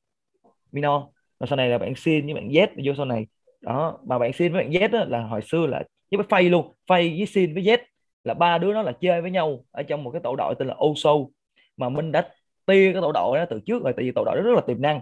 [0.72, 1.08] Mino
[1.40, 3.28] rồi sau này là bạn xin với bạn Z vô sau này.
[3.62, 6.74] Đó mà bạn xin với bạn Z đó, là hồi xưa là với phay luôn.
[6.88, 7.78] Phay với xin với Z
[8.24, 10.68] là ba đứa nó là chơi với nhau ở trong một cái tổ đội tên
[10.68, 11.12] là Oso
[11.78, 12.30] mà Minh đã
[12.66, 14.62] tia cái tổ đội đó từ trước rồi tại vì tổ đội đó rất là
[14.68, 15.02] tiềm năng.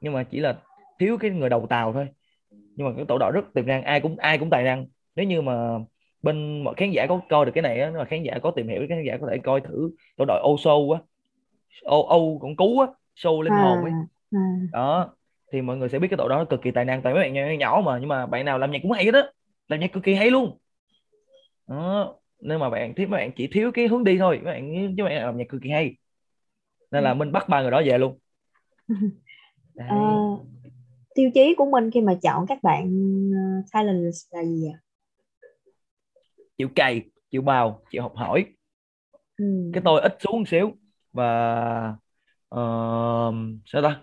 [0.00, 0.58] Nhưng mà chỉ là
[0.98, 2.08] thiếu cái người đầu tàu thôi.
[2.50, 4.86] Nhưng mà cái tổ đội rất tiềm năng ai cũng ai cũng tài năng.
[5.16, 5.78] Nếu như mà
[6.22, 8.68] bên mọi khán giả có coi được cái này á mà khán giả có tìm
[8.68, 11.00] hiểu khán giả có thể coi thử tổ đội Oso á.
[11.82, 13.92] Âu Âu cũng cú á show linh hồn ấy.
[13.92, 14.68] à, à.
[14.72, 15.14] đó
[15.52, 17.34] thì mọi người sẽ biết cái tổ đó cực kỳ tài năng tại mấy bạn
[17.34, 19.22] nhỏ, nhỏ mà nhưng mà bạn nào làm nhạc cũng hay hết á
[19.68, 20.58] làm nhạc cực kỳ hay luôn.
[21.68, 25.04] Đó nên mà bạn thiếu bạn chỉ thiếu cái hướng đi thôi các bạn chứ
[25.04, 25.96] bạn làm nhạc cực kỳ hay.
[26.90, 27.14] Nên là ừ.
[27.14, 28.18] mình bắt ba người đó về luôn.
[29.76, 29.96] À,
[31.14, 32.86] tiêu chí của mình khi mà chọn các bạn
[33.30, 34.78] uh, talent là gì ạ
[36.58, 38.44] chịu cày chịu bào chịu học hỏi.
[39.36, 39.70] Ừ.
[39.72, 40.72] cái tôi ít xuống một xíu
[41.12, 41.94] và
[42.54, 43.34] uh,
[43.66, 44.00] sao ta?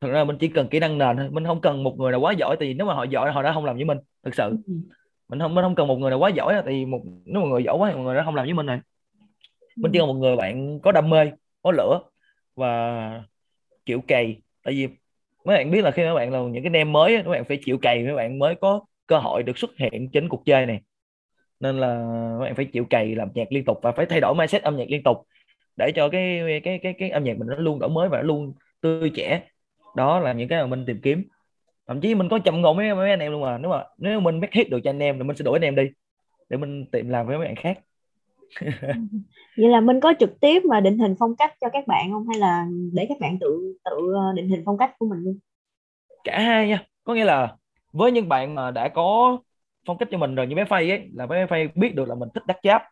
[0.00, 1.28] Thật ra mình chỉ cần kỹ năng nền thôi.
[1.30, 3.52] Mình không cần một người nào quá giỏi thì nếu mà họ giỏi họ đã
[3.52, 4.56] không làm với mình thực sự.
[4.66, 4.74] Ừ.
[5.28, 7.64] mình không mình không cần một người nào quá giỏi thì một nếu một người
[7.64, 8.80] giỏi quá thì một người đó không làm với mình này
[9.76, 11.30] mình chỉ cần một người bạn có đam mê
[11.62, 12.00] có lửa
[12.54, 13.24] và
[13.86, 14.40] chịu cày.
[14.64, 14.88] Tại vì
[15.44, 17.58] mấy bạn biết là khi mấy bạn là những cái nem mới các bạn phải
[17.64, 20.80] chịu cày mấy bạn mới có cơ hội được xuất hiện trên cuộc chơi này
[21.60, 21.96] nên là
[22.38, 24.76] các bạn phải chịu cày làm nhạc liên tục và phải thay đổi mindset âm
[24.76, 25.16] nhạc liên tục
[25.76, 28.22] để cho cái cái cái cái âm nhạc mình nó luôn đổi mới và nó
[28.22, 29.42] luôn tươi trẻ.
[29.96, 31.24] Đó là những cái mà mình tìm kiếm.
[31.86, 33.58] Thậm chí mình có chậm ngộ với mấy anh em luôn mà.
[33.58, 35.64] Nếu mà nếu mình make hit được cho anh em thì mình sẽ đổi anh
[35.64, 35.82] em đi
[36.48, 37.78] để mình tìm làm với mấy bạn khác.
[39.56, 42.28] Vậy là mình có trực tiếp mà định hình phong cách cho các bạn không?
[42.28, 45.38] Hay là để các bạn tự tự ờ, định hình phong cách của mình luôn?
[46.24, 46.84] Cả hai nha.
[47.04, 47.56] Có nghĩa là
[47.92, 49.38] với những bạn mà đã có
[49.86, 52.14] phong cách cho mình rồi như bé phay ấy là bé phay biết được là
[52.14, 52.82] mình thích đắt giáp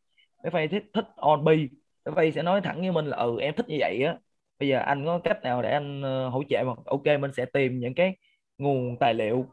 [0.45, 1.69] bé phay thích thích on bi
[2.05, 4.17] bé phay sẽ nói thẳng với mình là ừ em thích như vậy á.
[4.59, 6.73] Bây giờ anh có cách nào để anh uh, hỗ trợ mà?
[6.85, 8.17] Ok mình sẽ tìm những cái
[8.59, 9.47] nguồn tài liệu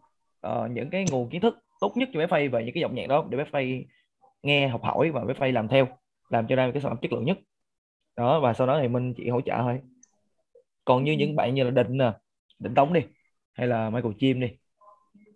[0.48, 2.96] uh, những cái nguồn kiến thức tốt nhất cho bé phay về những cái giọng
[2.96, 3.86] nhạc đó để bé phay
[4.44, 5.88] nghe học hỏi và bé phay làm theo
[6.30, 7.38] làm cho ra cái sản phẩm chất lượng nhất.
[8.18, 9.80] Đó và sau đó thì mình chỉ hỗ trợ thôi.
[10.86, 12.12] Còn như những bạn như là định nè
[12.60, 13.02] định tống đi
[13.54, 14.48] hay là Michael Chim đi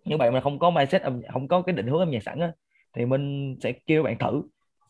[0.06, 2.52] những bạn mà không có mindset không có cái định hướng âm nhạc sẵn á
[2.92, 4.42] thì mình sẽ kêu bạn thử.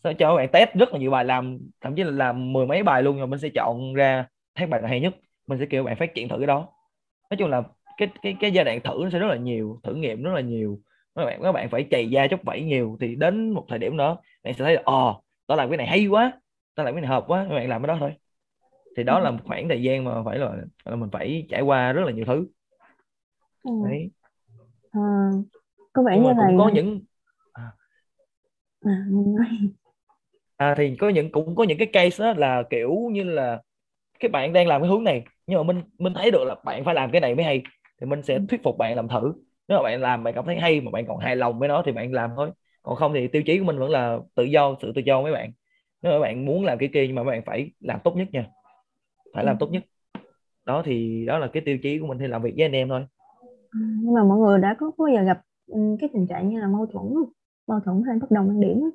[0.05, 2.83] Sẽ cho bạn test rất là nhiều bài làm thậm chí là làm mười mấy
[2.83, 5.17] bài luôn rồi mình sẽ chọn ra thấy bài nào hay nhất.
[5.47, 6.69] Mình sẽ kêu bạn phát triển thử cái đó.
[7.31, 7.63] Nói chung là
[7.97, 10.41] cái cái cái giai đoạn thử nó sẽ rất là nhiều thử nghiệm rất là
[10.41, 10.81] nhiều.
[11.15, 13.97] Các bạn các bạn phải chày da chốc vẫy nhiều thì đến một thời điểm
[13.97, 16.33] đó bạn sẽ thấy là ồ oh, tao làm cái này hay quá
[16.75, 18.13] tao làm cái này hợp quá các bạn làm cái đó thôi.
[18.97, 20.53] Thì đó là một khoảng thời gian mà phải là,
[20.85, 22.47] là mình phải trải qua rất là nhiều thứ.
[23.63, 23.71] Ừ.
[23.85, 24.11] đấy
[24.97, 25.31] à,
[25.93, 27.01] có vẻ như là có những
[27.53, 27.73] à.
[28.85, 29.07] À,
[30.57, 33.63] à thì có những cũng có những cái case đó là kiểu như là
[34.21, 36.85] cái bạn đang làm cái hướng này nhưng mà mình mình thấy được là bạn
[36.85, 37.63] phải làm cái này mới hay
[38.01, 38.41] thì mình sẽ ừ.
[38.49, 39.33] thuyết phục bạn làm thử.
[39.69, 41.83] Nếu mà bạn làm bạn cảm thấy hay mà bạn còn hài lòng với nó
[41.87, 42.51] thì bạn làm thôi.
[42.83, 45.33] Còn không thì tiêu chí của mình vẫn là tự do sự tự do mấy
[45.33, 45.53] bạn.
[46.03, 48.47] Nếu mà bạn muốn làm cái kia nhưng mà bạn phải làm tốt nhất nha.
[49.35, 49.61] Phải làm ừ.
[49.61, 49.83] tốt nhất.
[50.65, 52.89] Đó thì đó là cái tiêu chí của mình thì làm việc với anh em
[52.89, 53.07] thôi
[53.79, 55.41] nhưng mà mọi người đã có bao giờ gặp
[56.01, 57.31] cái tình trạng như là mâu thuẫn không?
[57.67, 58.91] mâu thuẫn hay bất đồng quan điểm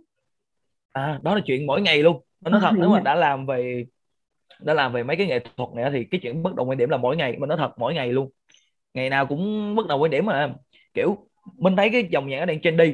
[0.91, 2.22] à đó là chuyện mỗi ngày luôn.
[2.41, 3.86] Nó nói thật nếu mà đã làm về
[4.62, 6.89] đã làm về mấy cái nghệ thuật này thì cái chuyện bất đồng quan điểm
[6.89, 8.32] là mỗi ngày mình nói thật mỗi ngày luôn.
[8.94, 10.54] Ngày nào cũng bất đồng quan điểm mà.
[10.94, 11.17] Kiểu
[11.58, 12.94] mình thấy cái dòng nhạc đang trendy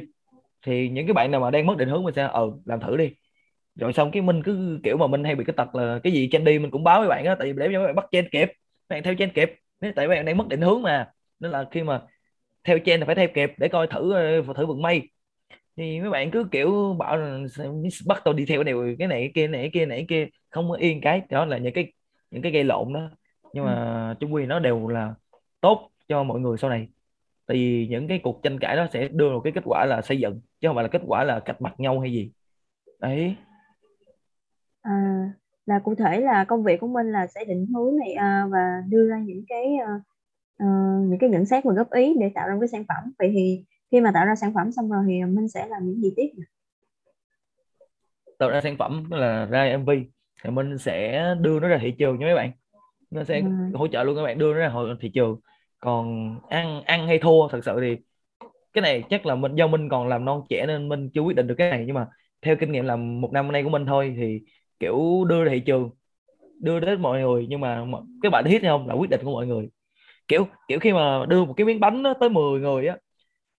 [0.66, 2.96] thì những cái bạn nào mà đang mất định hướng mình sẽ ờ làm thử
[2.96, 3.10] đi.
[3.76, 6.28] Rồi xong cái mình cứ kiểu mà mình hay bị cái tật là cái gì
[6.32, 8.28] trendy mình cũng báo với bạn á tại vì để cho các bạn bắt trend
[8.32, 8.52] kịp
[8.88, 11.82] bạn theo trend kịp tại các bạn đang mất định hướng mà nên là khi
[11.82, 12.02] mà
[12.64, 15.08] theo trend thì phải theo kịp để coi thử ờ, thử vận may.
[15.76, 17.18] Thì mấy bạn cứ kiểu bảo
[18.06, 20.06] bắt tôi đi theo cái này cái này cái kia này cái kia này cái
[20.08, 21.22] kia không có yên cái.
[21.30, 21.92] Đó là những cái
[22.30, 23.10] những cái gây lộn đó.
[23.52, 25.14] Nhưng mà chung quy nó đều là
[25.60, 26.88] tốt cho mọi người sau này.
[27.46, 30.02] Tại vì những cái cuộc tranh cãi đó sẽ đưa một cái kết quả là
[30.02, 32.30] xây dựng chứ không phải là kết quả là cạch mặt nhau hay gì.
[33.00, 33.36] Đấy.
[34.82, 34.92] À,
[35.66, 38.82] là cụ thể là công việc của mình là sẽ định hướng này à, và
[38.88, 40.00] đưa ra những cái à,
[40.58, 40.66] à,
[41.08, 43.12] những cái nhận xét và góp ý để tạo ra một cái sản phẩm.
[43.18, 46.02] Vậy thì khi mà tạo ra sản phẩm xong rồi thì mình sẽ làm những
[46.02, 46.44] gì tiếp nhỉ?
[48.38, 49.90] tạo ra sản phẩm là ra MV
[50.44, 52.50] thì mình sẽ đưa nó ra thị trường cho mấy bạn.
[53.10, 53.70] Nó sẽ à.
[53.74, 55.40] hỗ trợ luôn các bạn đưa nó ra thị trường.
[55.80, 57.96] Còn ăn ăn hay thua thật sự thì
[58.72, 61.36] cái này chắc là mình do mình còn làm non trẻ nên mình chưa quyết
[61.36, 61.84] định được cái này.
[61.86, 62.06] Nhưng mà
[62.42, 64.40] theo kinh nghiệm làm một năm nay của mình thôi thì
[64.80, 65.90] kiểu đưa ra thị trường
[66.60, 67.46] đưa đến mọi người.
[67.48, 67.84] Nhưng mà
[68.22, 69.68] cái bạn hit hay không là quyết định của mọi người
[70.28, 72.96] kiểu kiểu khi mà đưa một cái miếng bánh đó tới 10 người á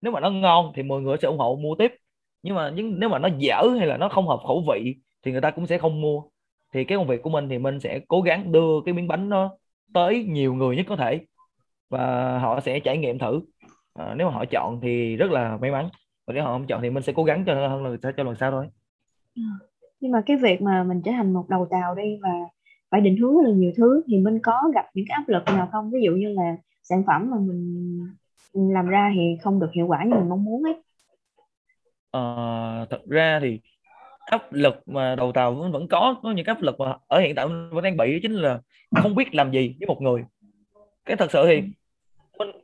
[0.01, 1.93] nếu mà nó ngon thì mọi người sẽ ủng hộ mua tiếp.
[2.43, 5.31] Nhưng mà nhưng nếu mà nó dở hay là nó không hợp khẩu vị thì
[5.31, 6.21] người ta cũng sẽ không mua.
[6.73, 9.29] Thì cái công việc của mình thì mình sẽ cố gắng đưa cái miếng bánh
[9.29, 9.51] nó
[9.93, 11.19] tới nhiều người nhất có thể
[11.89, 13.41] và họ sẽ trải nghiệm thử.
[13.93, 15.89] À, nếu mà họ chọn thì rất là may mắn.
[16.27, 18.35] Và nếu họ không chọn thì mình sẽ cố gắng cho hơn là cho lần
[18.39, 18.67] sau thôi.
[19.35, 19.41] Ừ.
[19.99, 22.29] Nhưng mà cái việc mà mình trở thành một đầu tàu đi và
[22.91, 24.03] phải định hướng rất là nhiều thứ.
[24.07, 25.91] Thì mình có gặp những cái áp lực nào không?
[25.91, 27.37] Ví dụ như là sản phẩm mà
[28.53, 30.75] mình làm ra thì không được hiệu quả như mình mong muốn ấy.
[32.11, 33.59] À, thật ra thì
[34.25, 37.35] áp lực mà đầu tàu vẫn, vẫn có có những áp lực mà ở hiện
[37.35, 38.59] tại vẫn đang bị chính là
[38.95, 40.23] không biết làm gì với một người.
[41.05, 41.61] Cái thật sự thì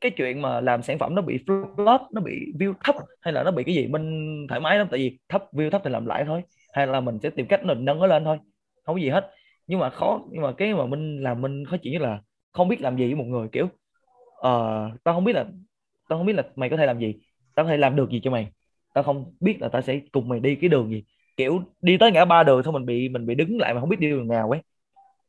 [0.01, 3.43] cái chuyện mà làm sản phẩm nó bị flop nó bị view thấp hay là
[3.43, 4.87] nó bị cái gì mình thoải mái lắm.
[4.91, 6.41] Tại vì thấp view thấp thì làm lại thôi.
[6.73, 8.37] Hay là mình sẽ tìm cách mình nâng nó lên thôi.
[8.85, 9.31] Không có gì hết
[9.67, 12.67] nhưng mà khó nhưng mà cái mà mình làm mình khó chịu nhất là không
[12.67, 15.45] biết làm gì với một người kiểu uh, tao không biết là
[16.09, 17.13] tao không biết là mày có thể làm gì
[17.55, 18.51] tao có thể làm được gì cho mày.
[18.93, 21.03] Tao không biết là tao sẽ cùng mày đi cái đường gì.
[21.37, 23.89] Kiểu đi tới ngã ba đường thôi mình bị mình bị đứng lại mà không
[23.89, 24.61] biết đi đường nào ấy.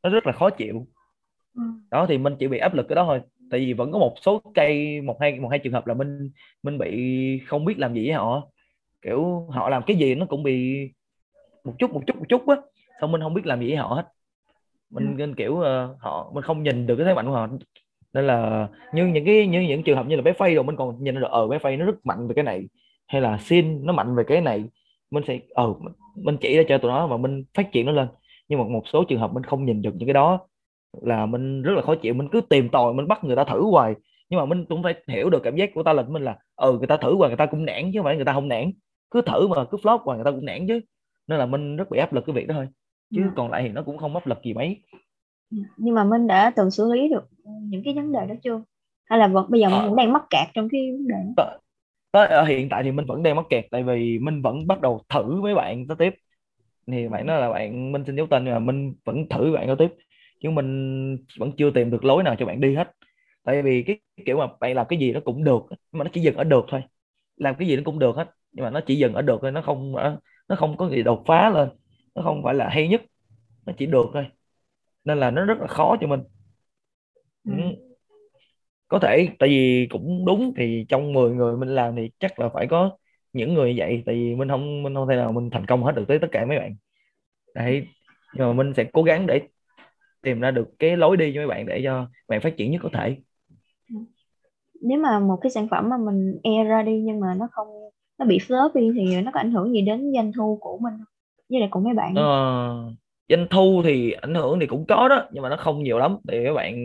[0.03, 0.87] Nó rất là khó chịu.
[1.55, 1.63] Ừ.
[1.91, 3.21] đó thì mình chỉ bị áp lực cái đó thôi.
[3.51, 6.31] Tại vì vẫn có một số cây một hai một hai trường hợp là mình
[6.63, 8.49] mình bị không biết làm gì với họ.
[9.03, 10.89] Kiểu họ làm cái gì nó cũng bị
[11.65, 12.57] một chút một chút một chút á.
[13.01, 14.05] Xong mình không biết làm gì với họ hết
[14.91, 15.15] mình ừ.
[15.17, 17.49] nên kiểu uh, họ mình không nhìn được cái thế mạnh của họ.
[18.15, 20.77] Nên là như những cái như những trường hợp như là bé phay rồi mình
[20.77, 22.69] còn nhìn được ờ bé phay nó rất mạnh về cái này.
[23.07, 24.65] Hay là xin nó mạnh về cái này.
[25.11, 25.75] Mình sẽ ờ
[26.17, 28.09] mình chỉ ra cho tụi nó và mình phát triển nó lên.
[28.49, 30.41] Nhưng mà một số trường hợp mình không nhìn được những cái đó
[31.03, 32.15] là mình rất là khó chịu.
[32.15, 33.95] Mình cứ tìm tòi mình bắt người ta thử hoài.
[34.31, 36.79] Nhưng mà mình cũng phải hiểu được cảm giác của ta là mình là ừ
[36.79, 38.73] người ta thử hoài người ta cũng nản chứ không phải người ta không nản.
[39.11, 40.81] Cứ thử mà cứ flop hoài người ta cũng nản chứ.
[41.27, 42.69] Nên là mình rất bị áp lực cái việc đó thôi
[43.11, 43.29] chứ ừ.
[43.37, 44.83] còn lại thì nó cũng không áp lực gì mấy.
[45.51, 47.25] Ừ, nhưng mà mình đã từng xử lý được
[47.63, 48.63] những cái vấn đề đó chưa?
[49.05, 49.83] Hay là vẫn bây giờ mình à.
[49.83, 51.59] vẫn đang mắc kẹt trong cái vấn đề đó?
[52.13, 54.81] tới ở hiện tại thì mình vẫn đang mắc kẹt tại vì mình vẫn bắt
[54.81, 56.15] đầu thử với bạn tới tiếp.
[56.87, 59.67] Thì bạn nói là bạn minh xin dấu tên nhưng mà mình vẫn thử bạn
[59.67, 59.95] tới tiếp.
[60.43, 62.93] Chứ mình vẫn chưa tìm được lối nào cho bạn đi hết.
[63.45, 66.11] Tại vì cái, kiểu mà bạn làm cái gì nó cũng được nhưng mà nó
[66.15, 66.83] chỉ dừng ở được thôi.
[67.37, 69.53] Làm cái gì nó cũng được hết nhưng mà nó chỉ dừng ở được thôi
[69.53, 69.93] nó không
[70.49, 71.69] nó không có gì đột phá lên
[72.17, 73.03] nó không phải là hay nhất.
[73.67, 74.27] Nó chỉ được thôi.
[75.05, 76.21] Nên là nó rất là khó cho mình.
[77.45, 77.53] Ừ.
[78.89, 82.49] có thể tại vì cũng đúng thì trong 10 người mình làm thì chắc là
[82.55, 82.97] phải có
[83.33, 84.03] những người vậy.
[84.07, 86.29] Tại vì mình không mình không thể nào mình thành công hết được tới tất
[86.33, 86.77] cả mấy bạn.
[87.55, 87.87] Đấy.
[88.35, 89.41] Nhưng mà mình sẽ cố gắng để
[90.23, 92.81] tìm ra được cái lối đi cho mấy bạn để cho bạn phát triển nhất
[92.83, 93.17] có thể.
[94.81, 97.69] Nếu mà một cái sản phẩm mà mình e ra đi nhưng mà nó không
[98.19, 100.95] nó bị flop đi thì nó có ảnh hưởng gì đến doanh thu của mình
[101.49, 102.15] với lại của mấy bạn.
[102.15, 102.93] Ờ,
[103.29, 106.17] doanh thu thì ảnh hưởng thì cũng có đó nhưng mà nó không nhiều lắm.
[106.29, 106.77] Thì các bạn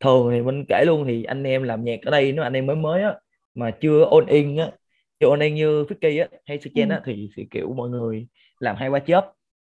[0.00, 2.66] thường thì mình kể luôn thì anh em làm nhạc ở đây nếu anh em
[2.66, 3.14] mới mới á
[3.54, 4.70] mà chưa on in á
[5.20, 6.92] chưa on in như Ficky á hay Suchen ừ.
[6.92, 8.26] á thì, thì kiểu mọi người
[8.60, 9.22] làm hai ba job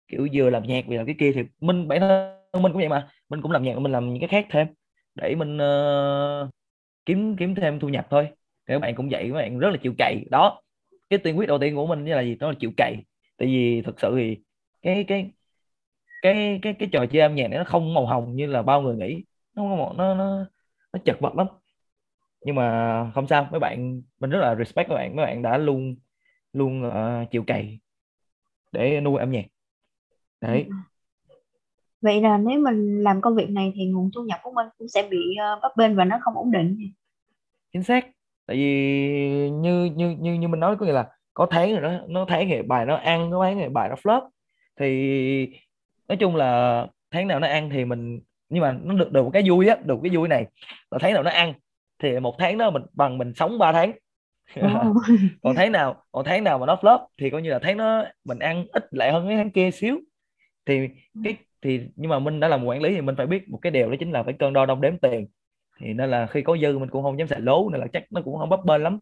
[0.08, 2.88] kiểu vừa làm nhạc vừa làm cái kia thì mình bản thân mình cũng vậy
[2.88, 3.08] mà.
[3.28, 4.66] Mình cũng làm nhạc mình làm những cái khác thêm.
[5.14, 6.50] Để mình uh,
[7.06, 8.28] kiếm kiếm thêm thu nhập thôi.
[8.66, 10.24] Các bạn cũng vậy các bạn rất là chịu cày.
[10.30, 10.62] Đó
[11.10, 12.34] cái tiên quyết đầu tiên của mình là gì?
[12.34, 12.96] Đó là chịu cày
[13.36, 14.38] tại vì thực sự thì
[14.82, 15.30] cái cái
[16.22, 18.82] cái cái cái trò chơi âm nhạc này nó không màu hồng như là bao
[18.82, 19.24] người nghĩ.
[19.54, 20.46] Nó nó nó
[20.92, 21.46] nó chật vật lắm.
[22.44, 25.16] Nhưng mà không sao mấy bạn mình rất là respect các bạn.
[25.16, 25.96] Mấy bạn đã luôn
[26.52, 27.78] luôn uh, chịu cày
[28.72, 29.44] để nuôi âm nhạc.
[30.40, 30.64] Đấy.
[30.68, 30.74] Ừ.
[32.00, 34.88] vậy là nếu mình làm công việc này thì nguồn thu nhập của mình cũng
[34.88, 36.92] sẽ bị uh, bấp bênh và nó không ổn định.
[37.72, 38.06] Chính xác.
[38.46, 42.00] Tại vì như như như như mình nói có nghĩa là có tháng rồi nó
[42.08, 44.28] nó tháng thì bài nó ăn có tháng thì bài nó flop.
[44.80, 45.48] Thì
[46.08, 49.30] nói chung là tháng nào nó ăn thì mình nhưng mà nó được được một
[49.32, 50.46] cái vui á được cái vui này
[50.90, 51.54] là tháng nào nó ăn
[51.98, 53.92] thì một tháng đó mình bằng mình sống 3 tháng.
[55.42, 58.04] Còn tháng nào còn tháng nào mà nó flop thì coi như là tháng nó
[58.24, 59.98] mình ăn ít lại hơn cái tháng kia xíu.
[60.66, 60.88] Thì
[61.24, 63.70] cái thì nhưng mà mình đã làm quản lý thì mình phải biết một cái
[63.70, 65.26] điều đó chính là phải cân đo đong đếm tiền.
[65.80, 68.04] Thì nên là khi có dư mình cũng không dám xài lố nên là chắc
[68.10, 68.98] nó cũng không bấp bênh lắm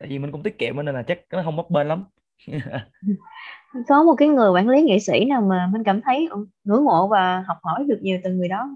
[0.00, 2.04] tại vì mình cũng tiết kiệm nên là chắc nó không bấp bênh lắm
[3.88, 6.28] có một cái người quản lý nghệ sĩ nào mà mình cảm thấy
[6.64, 8.68] ngưỡng mộ và học hỏi được nhiều từ người đó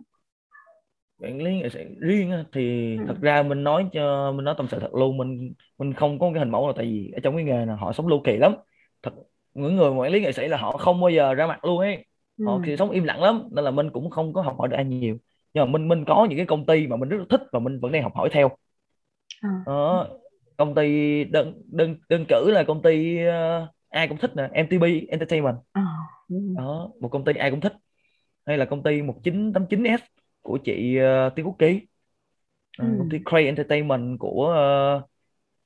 [1.18, 3.04] quản lý nghệ sĩ riêng thì ừ.
[3.08, 6.30] thật ra mình nói cho mình nói tâm sự thật luôn mình mình không có
[6.34, 8.36] cái hình mẫu là tại vì ở trong cái nghề này họ sống lưu kỳ
[8.36, 8.54] lắm
[9.02, 9.12] thật
[9.54, 12.04] những người quản lý nghệ sĩ là họ không bao giờ ra mặt luôn ấy
[12.46, 12.60] họ ừ.
[12.64, 14.84] thì sống im lặng lắm nên là mình cũng không có học hỏi được ai
[14.84, 15.16] nhiều
[15.54, 17.58] nhưng mà mình mình có những cái công ty mà mình rất là thích và
[17.58, 18.50] mình vẫn đang học hỏi theo
[19.42, 19.50] à.
[19.66, 20.08] đó,
[20.56, 24.84] công ty đơn đơn đơn cử là công ty uh, ai cũng thích nè MTV
[25.08, 25.56] Entertainment.
[25.72, 25.84] À.
[26.56, 27.72] đó một công ty ai cũng thích.
[28.46, 29.98] Hay là công ty 1989S
[30.42, 31.82] của chị uh, Tiêu Quốc Ký uh,
[32.78, 32.94] ừ.
[32.98, 34.54] công ty Cray Entertainment của
[35.02, 35.10] uh,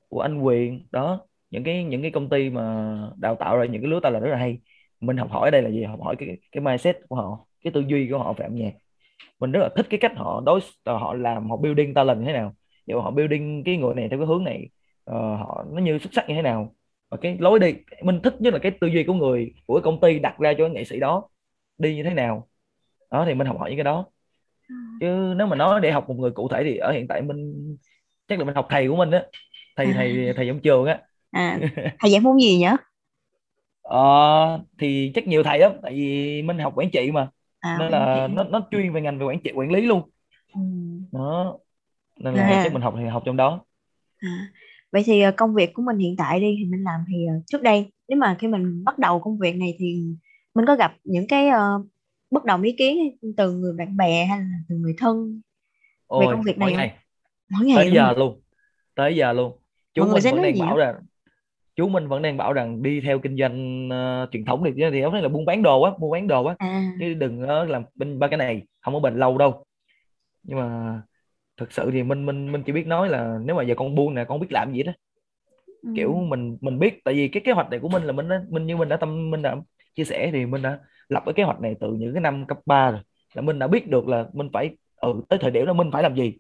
[0.09, 0.87] của anh Quyền.
[0.91, 1.21] Đó
[1.51, 4.21] những cái những cái công ty mà đào tạo ra những cái lứa ta là
[4.21, 4.61] rất là hay.
[5.01, 5.85] Mình học hỏi ở đây là gì?
[5.85, 8.73] Học hỏi cái cái mindset của họ cái tư duy của họ về âm nhạc.
[9.41, 12.55] Mình rất là thích cái cách họ đối họ làm họ building talent thế nào.
[12.87, 14.69] Kiểu họ building cái người này theo cái hướng này
[15.09, 16.75] uh, họ nó như xuất sắc như thế nào
[17.11, 20.01] và cái lối đi mình thích nhất là cái tư duy của người của công
[20.01, 21.29] ty đặt ra cho nghệ sĩ đó
[21.79, 22.49] đi như thế nào
[23.11, 24.07] đó thì mình học hỏi những cái đó
[24.69, 24.75] ừ.
[25.01, 27.77] chứ nếu mà nói để học một người cụ thể thì ở hiện tại mình
[28.29, 29.23] chắc là mình học thầy của mình á
[29.77, 29.93] thầy à.
[29.97, 31.59] thầy thầy trong trường á à
[31.99, 32.67] thầy dạy môn gì nhỉ
[33.83, 37.29] ờ, thì chắc nhiều thầy lắm tại vì mình học quản trị mà
[37.61, 40.03] à, nên là nó nó chuyên về ngành về quản trị quản lý luôn
[40.55, 40.61] ừ.
[41.13, 41.59] đó
[42.17, 42.61] nên là à.
[42.65, 43.65] chắc mình học thì học trong đó
[44.19, 44.49] à.
[44.93, 47.35] Vậy thì ờ, công việc của mình hiện tại đi thì mình làm thì ờ,
[47.47, 50.05] trước đây nếu mà khi mình bắt đầu công việc này thì
[50.55, 51.87] mình có gặp những cái uh,
[52.31, 55.41] bất đồng ý kiến từ người bạn bè hay là từ người thân
[56.07, 56.97] Ôi, về công việc này mỗi ngày,
[57.51, 57.95] mỗi ngày tới luôn.
[57.95, 58.41] giờ luôn
[58.99, 59.53] tới giờ luôn.
[59.95, 60.95] Chúng mình vẫn đang bảo là
[61.77, 65.01] chú mình vẫn đang bảo rằng đi theo kinh doanh uh, truyền thống thì thì
[65.01, 66.55] ông thấy là buôn bán đồ á buôn bán đồ á.
[66.59, 66.93] À.
[67.01, 69.65] chứ đừng uh, làm bên ba cái này không có bền lâu đâu.
[70.43, 71.01] Nhưng mà
[71.59, 74.15] thực sự thì mình mình mình chỉ biết nói là nếu mà giờ con buôn
[74.15, 74.93] nè con biết làm gì đó.
[75.83, 75.91] Ừ.
[75.97, 78.67] kiểu mình mình biết tại vì cái kế hoạch này của mình là mình mình
[78.67, 79.57] như mình đã tâm mình đã
[79.95, 82.59] chia sẻ thì mình đã lập cái kế hoạch này từ những cái năm cấp
[82.67, 83.01] 3 rồi.
[83.35, 86.03] Là mình đã biết được là mình phải ừ, tới thời điểm đó mình phải
[86.03, 86.39] làm gì.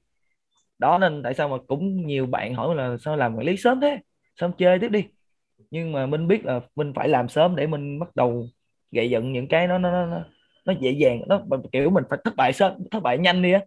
[0.78, 3.81] Đó nên tại sao mà cũng nhiều bạn hỏi là sao làm quản lý sớm
[3.81, 3.98] thế?
[4.37, 5.04] Sớm chơi tiếp đi.
[5.70, 8.46] Nhưng mà mình biết là mình phải làm sớm để mình bắt đầu
[8.90, 10.24] gậy dựng những cái nó nó nó
[10.66, 11.22] nó dễ dàng.
[11.26, 13.61] Nó kiểu mình phải thất bại sớm thất bại nhanh đi á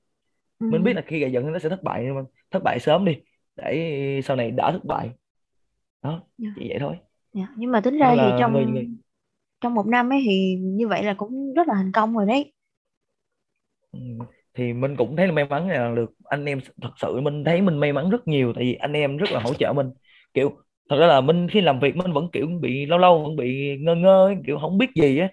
[0.61, 0.67] ừ.
[0.71, 2.21] mình biết là khi gậy dựng nó sẽ thất bại nhưng mà
[2.51, 3.15] thất bại sớm đi
[3.55, 5.09] để sau này đỡ thất bại
[6.01, 6.23] đó yeah.
[6.37, 6.49] Dạ.
[6.55, 7.03] chỉ vậy thôi yeah.
[7.33, 8.87] Dạ, nhưng mà tính ra thì trong người, người...
[9.61, 12.53] trong một năm ấy thì như vậy là cũng rất là thành công rồi đấy
[13.91, 13.99] ừ
[14.53, 17.61] thì mình cũng thấy là may mắn là được anh em thật sự mình thấy
[17.61, 19.89] mình may mắn rất nhiều tại vì anh em rất là hỗ trợ mình
[20.33, 20.51] kiểu
[20.89, 23.77] thật ra là mình khi làm việc mình vẫn kiểu bị lâu lâu vẫn bị
[23.79, 25.29] ngơ ngơ kiểu không biết gì á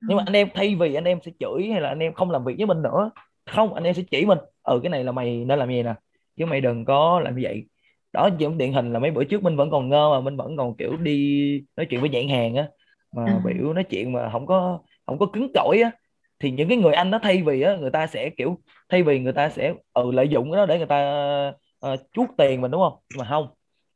[0.00, 0.26] nhưng mà ừ.
[0.28, 2.54] anh em thay vì anh em sẽ chửi hay là anh em không làm việc
[2.58, 3.10] với mình nữa
[3.46, 4.38] không anh em sẽ chỉ mình.
[4.62, 5.94] Ừ cái này là mày nên làm gì nè?
[6.36, 7.64] Chứ mày đừng có làm như vậy.
[8.12, 10.56] Đó giống điển hình là mấy bữa trước mình vẫn còn ngơ mà mình vẫn
[10.56, 12.68] còn kiểu đi nói chuyện với nhãn hàng á.
[13.12, 13.40] Mà à.
[13.44, 15.90] biểu nói chuyện mà không có không có cứng cỏi á.
[16.38, 19.20] Thì những cái người anh đó thay vì á người ta sẽ kiểu thay vì
[19.20, 21.52] người ta sẽ ừ lợi dụng cái đó để người ta
[21.92, 22.98] uh, chuốt tiền mình đúng không?
[23.10, 23.48] Nhưng mà không.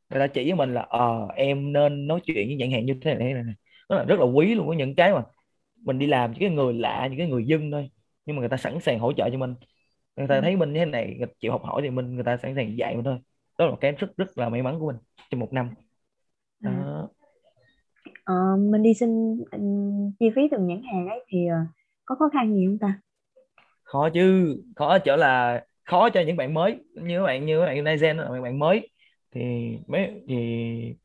[0.09, 2.85] Người ta chỉ với mình là ờ uh, em nên nói chuyện với nhãn hàng
[2.85, 3.53] như thế này này, này.
[3.89, 5.23] nó là rất là quý luôn có những cái mà
[5.85, 7.89] mình đi làm những cái người lạ những cái người dân thôi
[8.31, 9.55] nhưng mà người ta sẵn sàng hỗ trợ cho mình
[10.15, 10.41] người ta ừ.
[10.41, 12.95] thấy mình như thế này chịu học hỏi thì mình người ta sẵn sàng dạy
[12.95, 13.19] mình thôi
[13.57, 14.95] đó là cái rất rất là may mắn của mình
[15.29, 15.69] trong một năm
[16.63, 16.69] ừ.
[16.69, 16.71] đó.
[16.71, 17.21] À.
[18.23, 19.09] Ờ, mình đi xin
[20.19, 21.67] chi phí từ nhãn hàng ấy thì uh,
[22.05, 22.99] có khó khăn gì không ta
[23.83, 27.65] khó chứ khó chỗ là khó cho những bạn mới như các bạn như các
[27.65, 28.89] bạn Naizen là bạn, bạn mới
[29.31, 29.41] thì
[29.87, 30.95] mấy thì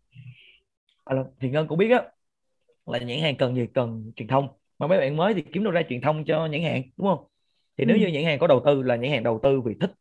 [1.05, 2.03] à, thì ngân cũng biết á
[2.87, 5.73] là nhãn hàng cần gì cần truyền thông mà mấy bạn mới thì kiếm đâu
[5.73, 7.25] ra truyền thông cho nhãn hàng đúng không?
[7.77, 8.01] Thì nếu ừ.
[8.01, 9.93] như nhãn hàng có đầu tư là nhãn hàng đầu tư vì thích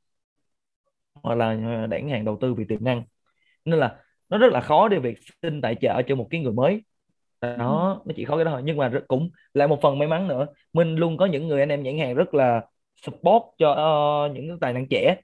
[1.23, 3.03] hoặc là nhãn hàng đầu tư vì tiềm năng.
[3.65, 3.95] Nên là
[4.29, 6.83] nó rất là khó để việc xin tài trợ cho một cái người mới.
[7.41, 8.61] Đó nó chỉ khó cái đó thôi.
[8.65, 11.69] Nhưng mà cũng là một phần may mắn nữa mình luôn có những người anh
[11.69, 12.61] em nhãn hàng rất là
[13.01, 15.15] support cho uh, những tài năng trẻ.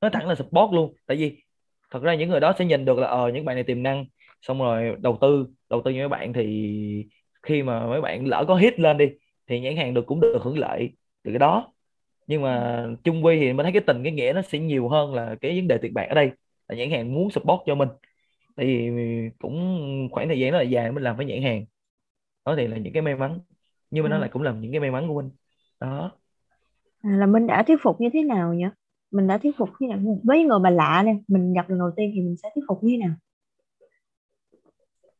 [0.00, 0.94] Nói thẳng là support luôn.
[1.06, 1.42] Tại vì
[1.90, 3.82] thật ra những người đó sẽ nhìn được là ờ uh, những bạn này tiềm
[3.82, 4.04] năng
[4.42, 7.06] xong rồi đầu tư đầu tư như mấy bạn thì
[7.42, 9.06] khi mà mấy bạn lỡ có hit lên đi
[9.46, 11.72] thì nhãn hàng được cũng được hưởng lợi từ cái đó.
[12.26, 15.14] Nhưng mà chung quy thì mình thấy cái tình cái nghĩa nó sẽ nhiều hơn
[15.14, 16.30] là cái vấn đề tiền bạc ở đây.
[16.68, 17.88] Là nhãn hàng muốn support cho mình.
[18.56, 18.90] Tại vì
[19.38, 21.64] cũng khoảng thời gian rất là dài mình làm với nhãn hàng.
[22.46, 23.38] Đó thì là những cái may mắn.
[23.90, 24.20] Nhưng mà nó ừ.
[24.20, 25.30] lại cũng là những cái may mắn của mình.
[25.80, 26.10] Đó.
[27.02, 28.66] À, là mình đã thuyết phục như thế nào nhỉ?
[29.10, 29.98] Mình đã thuyết phục như nào?
[30.24, 32.84] Với người mà lạ này mình gặp lần đầu tiên thì mình sẽ thuyết phục
[32.84, 33.14] như thế nào?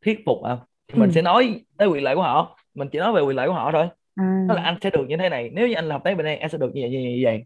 [0.03, 0.59] Thuyết phục à
[0.93, 1.01] thì ừ.
[1.01, 3.55] mình sẽ nói tới quyền lợi của họ mình chỉ nói về quyền lợi của
[3.55, 4.45] họ thôi à.
[4.49, 6.25] đó là anh sẽ được như thế này nếu như anh là hợp tác bên
[6.25, 7.45] đây anh sẽ được như vậy như vậy, như vậy.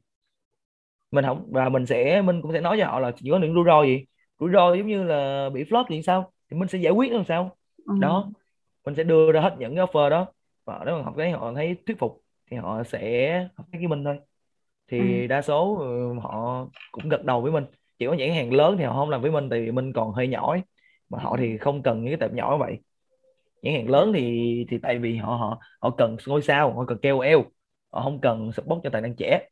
[1.11, 3.55] mình không và mình sẽ mình cũng sẽ nói cho họ là chỉ có những
[3.55, 4.05] rủi ro gì
[4.41, 7.25] rủi ro giống như là bị flop thì sao thì mình sẽ giải quyết làm
[7.25, 7.57] sao
[7.87, 7.95] ừ.
[8.01, 8.31] đó
[8.85, 10.27] mình sẽ đưa ra hết những cái offer đó
[10.65, 13.89] và nếu mà họ thấy họ thấy thuyết phục thì họ sẽ hợp tác với
[13.89, 14.19] mình thôi
[14.89, 15.27] thì ừ.
[15.27, 17.65] đa số ừ, họ cũng gật đầu với mình
[17.99, 20.29] chỉ có những hàng lớn thì họ không làm với mình thì mình còn hơi
[20.29, 20.61] nhỏ ấy.
[21.09, 22.79] mà họ thì không cần những cái tệp nhỏ như vậy
[23.67, 26.99] những hàng lớn thì thì tại vì họ họ họ cần ngôi sao họ cần
[27.03, 27.45] keo eo
[27.91, 29.49] họ không cần support cho tài năng trẻ.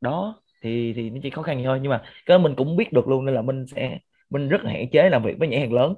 [0.00, 1.78] Đó thì thì nó chỉ khó khăn thôi.
[1.82, 3.98] Nhưng mà cái mình cũng biết được luôn nên là mình sẽ
[4.30, 5.94] mình rất là hạn chế làm việc với nhãn hàng lớn.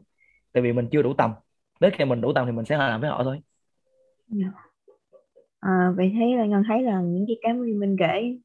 [0.52, 1.30] Tại vì mình chưa đủ tầm.
[1.80, 3.40] Đến khi mình đủ tầm thì mình sẽ làm với họ thôi.
[4.28, 4.46] Dạ.
[5.60, 8.38] à, vậy thấy là ngân thấy là những cái cái mình kể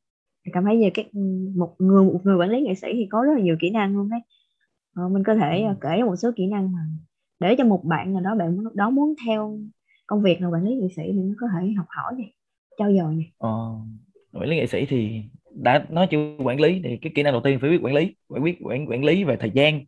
[0.53, 1.05] cảm thấy về các
[1.55, 3.95] một người một người quản lý nghệ sĩ thì có rất là nhiều kỹ năng
[3.95, 4.19] luôn đấy.
[4.93, 5.75] À, mình có thể ừ.
[5.81, 6.79] kể một số kỹ năng mà
[7.43, 9.60] để cho một bạn nào đó bạn đó muốn theo
[10.08, 12.34] công việc là quản lý nghệ sĩ thì nó có thể học hỏi này
[12.77, 13.49] trao dồi này ờ,
[14.34, 17.41] quản lý nghệ sĩ thì đã nói chưa quản lý thì cái kỹ năng đầu
[17.43, 19.85] tiên phải biết quản lý phải biết quản quản lý về thời gian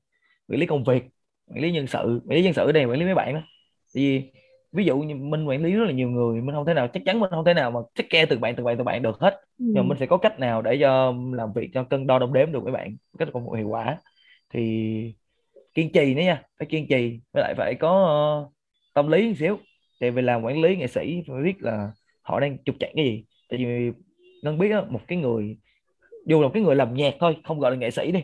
[0.48, 1.04] quản lý công việc
[1.48, 2.22] quản lý nhân sự.
[2.28, 3.42] Quản lý nhân sự ở đây quản lý mấy bạn đó.
[3.96, 4.32] Thì
[4.72, 7.04] ví dụ như mình quản lý rất là nhiều người mình không thể nào chắc
[7.06, 9.20] chắn mình không thể nào mà check care từng bạn từng bạn từng bạn được
[9.20, 9.34] hết.
[9.60, 9.66] Ừ.
[9.74, 12.52] nhưng mình sẽ có cách nào để cho làm việc cho cân đo đong đếm
[12.52, 13.98] được với bạn cách công hiệu quả.
[14.54, 15.14] Thì
[15.76, 17.20] kiên trì nữa nha phải kiên trì.
[17.34, 17.92] Với lại phải có
[18.48, 18.54] uh,
[18.94, 19.58] tâm lý một xíu.
[20.00, 23.06] Tại vì làm quản lý nghệ sĩ phải biết là họ đang trục chặt cái
[23.06, 23.26] gì.
[23.50, 23.92] Tại vì
[24.44, 25.58] ngân biết đó, một cái người
[26.26, 28.20] dù là một cái người làm nhạc thôi không gọi là nghệ sĩ đi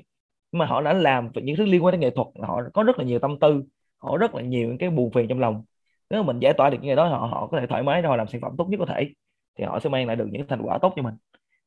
[0.51, 2.97] nhưng mà họ đã làm những thứ liên quan đến nghệ thuật họ có rất
[2.97, 3.63] là nhiều tâm tư
[3.97, 5.63] họ rất là nhiều những cái buồn phiền trong lòng.
[6.09, 8.01] Nếu mà mình giải tỏa được những cái đó họ họ có thể thoải mái
[8.01, 9.13] họ làm sản phẩm tốt nhất có thể
[9.57, 11.13] thì họ sẽ mang lại được những thành quả tốt cho mình.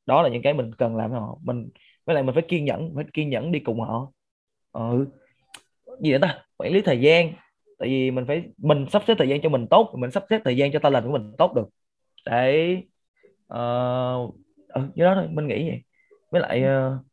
[0.07, 1.39] Đó là những cái mình cần làm cho họ.
[1.43, 1.69] Mình
[2.05, 4.13] với lại mình phải kiên nhẫn phải kiên nhẫn đi cùng họ.
[4.73, 5.07] Ừ
[6.03, 6.39] gì nữa ta?
[6.57, 7.33] Quản lý thời gian.
[7.79, 10.41] Tại vì mình phải mình sắp xếp thời gian cho mình tốt mình sắp xếp
[10.45, 11.69] thời gian cho talent của mình tốt được.
[12.27, 12.77] Để
[13.45, 14.15] uh, ờ,
[14.69, 15.83] ừ, như đó thôi mình nghĩ vậy.
[16.31, 17.07] Với lại uh,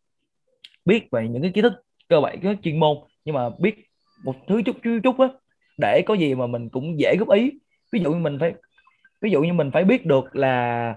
[0.86, 1.74] biết về những cái kiến thức
[2.10, 3.76] cơ bản cái chuyên môn nhưng mà biết
[4.24, 5.28] một thứ chút chút chút á
[5.78, 7.52] để có gì mà mình cũng dễ góp ý.
[7.92, 8.54] Ví dụ như mình phải
[9.22, 10.90] ví dụ như mình phải biết được là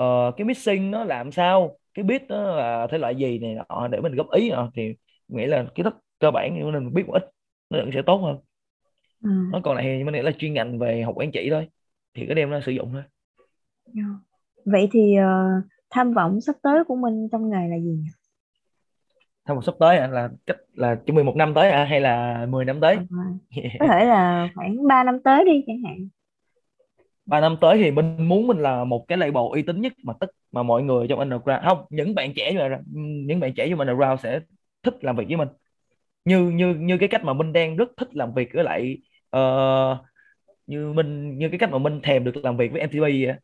[0.00, 3.88] uh, cái mixing nó làm sao cái beat nó là thể loại gì này nọ
[3.88, 4.94] để mình góp ý nọ thì
[5.28, 7.30] nghĩ là kiến thức cơ bản thì mình biết một ít
[7.70, 8.38] nó sẽ tốt hơn.
[9.22, 9.30] Ừ.
[9.52, 11.68] nó còn lại thì mình nghĩ là chuyên ngành về học quản trị thôi
[12.14, 13.02] thì cái đem nó sử dụng thôi.
[13.94, 13.96] Yeah.
[13.96, 14.02] Dạ.
[14.64, 18.08] vậy thì uh, tham vọng sắp tới của mình trong nghề là gì nhỉ?
[19.44, 22.00] Tham vọng sắp tới à, là cách là chuẩn bị một năm tới à, hay
[22.00, 22.96] là 10 năm tới?
[23.80, 26.08] Có thể là khoảng 3 năm tới đi chẳng hạn.
[27.26, 30.12] Ba năm tới thì mình muốn mình là một cái label uy tín nhất mà
[30.20, 32.80] tất mà mọi người trong underground không những bạn trẻ mà
[33.26, 34.40] những bạn trẻ trong underground sẽ
[34.82, 35.48] thích làm việc với mình
[36.24, 38.98] như như như cái cách mà mình đang rất thích làm việc với lại
[39.36, 39.98] uh,
[40.66, 43.34] như mình như cái cách mà mình thèm được làm việc với MTV vậy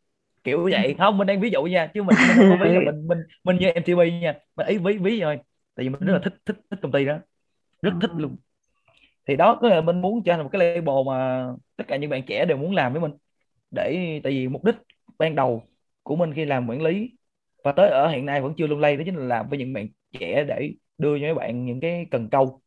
[0.44, 0.94] kiểu vậy.
[0.98, 2.16] Không mình đang ví dụ nha chứ mình
[2.62, 4.34] ví là mình mình mình như MTV nha.
[4.56, 5.38] Mình ý ví ví rồi
[5.74, 7.18] tại vì mình rất là thích thích thích công ty đó.
[7.82, 8.36] Rất thích luôn.
[9.26, 12.10] Thì đó có là mình muốn trở thành một cái label mà tất cả những
[12.10, 13.12] bạn trẻ đều muốn làm với mình
[13.70, 14.76] để tại vì mục đích
[15.18, 15.62] ban đầu
[16.02, 17.10] của mình khi làm quản lý
[17.64, 19.72] và tới ở hiện nay vẫn chưa lung lay đó chính là làm với những
[19.72, 22.60] bạn trẻ để đưa cho mấy bạn những cái cần câu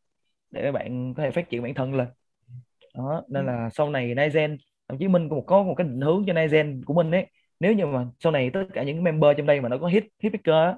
[0.51, 2.07] để các bạn có thể phát triển bản thân lên.
[2.95, 6.23] Đó nên là sau này Naizen thậm chí mình một có một cái định hướng
[6.27, 7.27] cho Naizen của mình ấy.
[7.59, 10.03] Nếu như mà sau này tất cả những member trong đây mà nó có hit
[10.23, 10.75] hit picker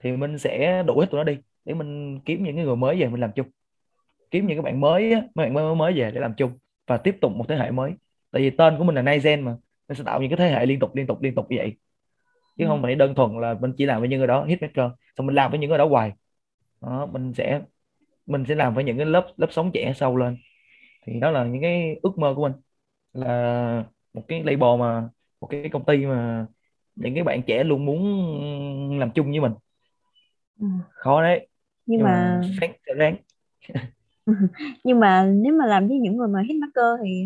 [0.00, 3.00] thì mình sẽ đuổi hết tụi nó đi để mình kiếm những cái người mới
[3.00, 3.46] về mình làm chung.
[4.30, 6.52] Kiếm những cái bạn mới mấy bạn mới mới về để làm chung
[6.86, 7.92] và tiếp tục một thế hệ mới.
[8.32, 9.56] Tại vì tên của mình là Naizen mà
[9.88, 11.76] nó sẽ tạo những cái thế hệ liên tục liên tục liên tục như vậy.
[12.58, 12.68] Chứ ừ.
[12.68, 15.36] không phải đơn thuần là mình chỉ làm với những người đó hitmaker xong mình
[15.36, 16.12] làm với những người đó hoài.
[16.82, 17.60] Đó, mình sẽ
[18.30, 20.36] mình sẽ làm với những cái lớp lớp sống trẻ sâu lên.
[21.06, 22.52] Thì đó là những cái ước mơ của mình
[23.12, 25.08] là một cái label mà
[25.40, 26.46] một cái công ty mà
[26.96, 29.52] những cái bạn trẻ luôn muốn làm chung với mình.
[30.60, 30.66] Ừ.
[30.90, 31.48] khó đấy
[31.86, 33.16] nhưng, nhưng mà sáng sẽ ráng.
[34.84, 37.24] Nhưng mà nếu mà làm với những người mà hitmaker thì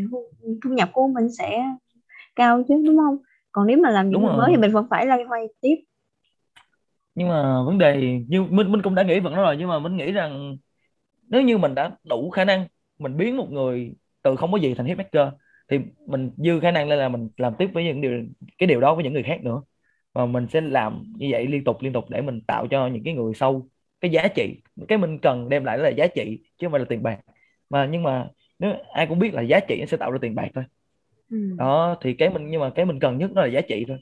[0.64, 1.64] thu nhập của mình sẽ
[2.36, 3.18] cao chứ đúng không?
[3.52, 5.74] Còn nếu mà làm những người mới thì mình vẫn phải loay hoay tiếp.
[7.14, 9.78] Nhưng mà vấn đề như mình mình cũng đã nghĩ vẫn đó rồi nhưng mà
[9.78, 10.56] mình nghĩ rằng
[11.28, 12.66] nếu như mình đã đủ khả năng
[12.98, 15.28] mình biến một người từ không có gì thành hitmaker
[15.68, 18.22] thì mình dư khả năng lên là mình làm tiếp với những điều
[18.58, 19.62] cái điều đó với những người khác nữa.
[20.12, 23.04] Và mình sẽ làm như vậy liên tục liên tục để mình tạo cho những
[23.04, 23.68] cái người sâu
[24.00, 24.62] cái giá trị.
[24.88, 27.18] Cái mình cần đem lại là giá trị chứ không phải là tiền bạc.
[27.70, 30.34] Mà nhưng mà nếu ai cũng biết là giá trị nó sẽ tạo ra tiền
[30.34, 30.64] bạc thôi.
[31.30, 31.36] Ừ.
[31.58, 33.98] đó thì cái mình nhưng mà cái mình cần nhất đó là giá trị thôi.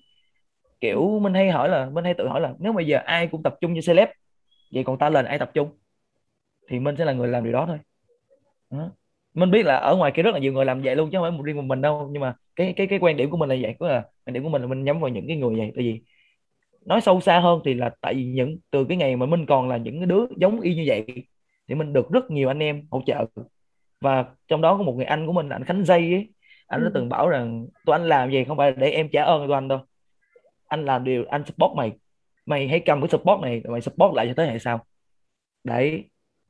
[0.81, 3.43] Kiểu mình hay hỏi là mình hay tự hỏi là nếu bây giờ ai cũng
[3.43, 4.09] tập trung như celeb
[4.73, 5.71] vậy còn ta lên ai tập trung
[6.69, 7.79] thì mình sẽ là người làm điều đó thôi.
[8.71, 8.91] Đó.
[9.35, 11.25] mình biết là ở ngoài kia rất là nhiều người làm vậy luôn chứ không
[11.25, 12.09] phải một riêng một mình đâu.
[12.13, 14.43] Nhưng mà cái cái cái quan điểm của mình là vậy có là quan điểm
[14.43, 15.73] của mình là mình nhắm vào những cái người vậy.
[15.77, 16.01] Tại vì
[16.87, 19.69] nói sâu xa hơn thì là tại vì những từ cái ngày mà mình còn
[19.69, 21.07] là những cái đứa giống y như vậy
[21.69, 23.27] thì mình được rất nhiều anh em hỗ trợ.
[24.01, 26.29] Và trong đó có một người anh của mình là anh Khánh Dây ấy.
[26.67, 26.85] Anh ừ.
[26.85, 29.55] đã từng bảo rằng tụi anh làm gì không phải để em trả ơn tụi
[29.57, 29.81] anh đâu.
[30.69, 31.93] Anh làm điều anh support mày.
[32.47, 34.85] Mày hãy cầm cái support này mày support lại cho thế hệ sau.
[35.65, 36.05] Đấy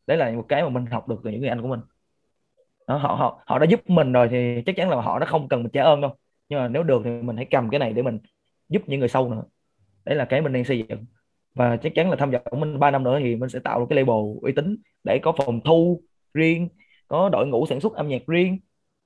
[0.06, 1.80] đấy là một cái mà mình học được từ những người anh của mình.
[2.88, 5.48] Đó, họ họ họ đã giúp mình rồi thì chắc chắn là họ đã không
[5.48, 6.16] cần mình trả ơn đâu.
[6.48, 8.18] Nhưng mà nếu được thì mình hãy cầm cái này để mình
[8.68, 9.42] giúp những người sau nữa.
[10.04, 11.06] Đấy là cái mình đang xây dựng.
[11.54, 13.80] Và chắc chắn là tham gia của mình 3 năm nữa thì mình sẽ tạo
[13.80, 16.02] được cái label uy tín để có phòng thu
[16.34, 16.68] riêng
[17.08, 18.58] có đội ngũ sản xuất âm nhạc riêng.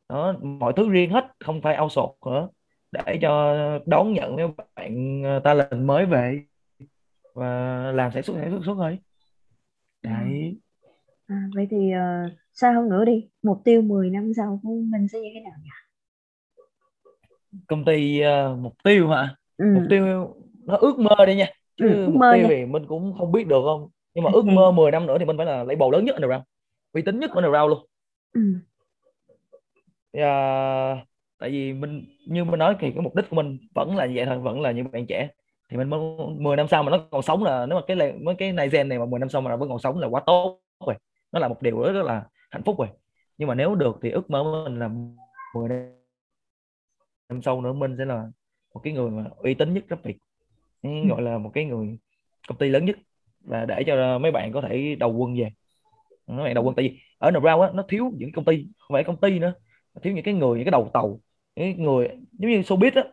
[0.09, 2.49] Đó mọi thứ riêng hết không phải outsource nữa.
[2.93, 3.55] Để cho
[3.87, 6.43] đón nhận mấy bạn ờ, ta lần mới về
[7.35, 7.47] và
[7.95, 8.99] làm sản xuất sản xuất xuất thôi.
[10.03, 10.13] Đấy.
[10.13, 10.66] à,
[11.57, 13.29] vậy thì uh, sao hơn nữa đi?
[13.43, 15.71] Mục tiêu 10 năm sau của mình sẽ như thế nào nhỉ?
[17.69, 19.37] Công ty uh, mục tiêu hả?
[19.57, 19.67] Ừ.
[19.75, 20.35] mục tiêu
[20.65, 21.47] nó ước mơ đi nha
[21.77, 23.89] chứ ừ, mục tiêu thì mình cũng không biết được không?
[24.15, 26.15] Nhưng mà ước mơ 10 năm nữa thì mình phải là lấy bầu lớn nhất
[26.15, 26.43] underground
[26.93, 27.87] uy tín nhất underground luôn.
[28.33, 28.41] Ừ.
[30.19, 30.99] uh,
[31.39, 34.27] tại vì mình như mình nói thì cái mục đích của mình vẫn là vậy
[34.27, 35.29] thôi vẫn là những bạn trẻ.
[35.71, 38.35] Thì mình muốn 10 năm sau mà nó còn sống là nếu mà cái mấy
[38.35, 40.23] cái này gen này mà 10 năm sau mà nó vẫn còn sống là quá
[40.27, 40.97] tốt rồi
[41.33, 42.89] nó là một điều rất, là hạnh phúc rồi.
[43.39, 44.91] Nhưng mà nếu được thì ước mơ của mình là
[45.55, 45.69] 10
[47.29, 48.31] năm sau nữa mình sẽ là
[48.75, 50.19] một cái người mà uy tín nhất rất Việt
[50.83, 50.91] ừ.
[51.09, 51.99] gọi là một cái người
[52.49, 52.97] công ty lớn nhất
[53.41, 55.51] và để cho mấy bạn có thể đầu quân về.
[56.27, 58.95] Mấy bạn đầu quân tại vì ở Brown á nó thiếu những công ty không
[58.95, 59.53] phải công ty nữa
[60.03, 61.21] thiếu những cái người những cái đầu tàu
[61.57, 63.05] những người giống như showbiz á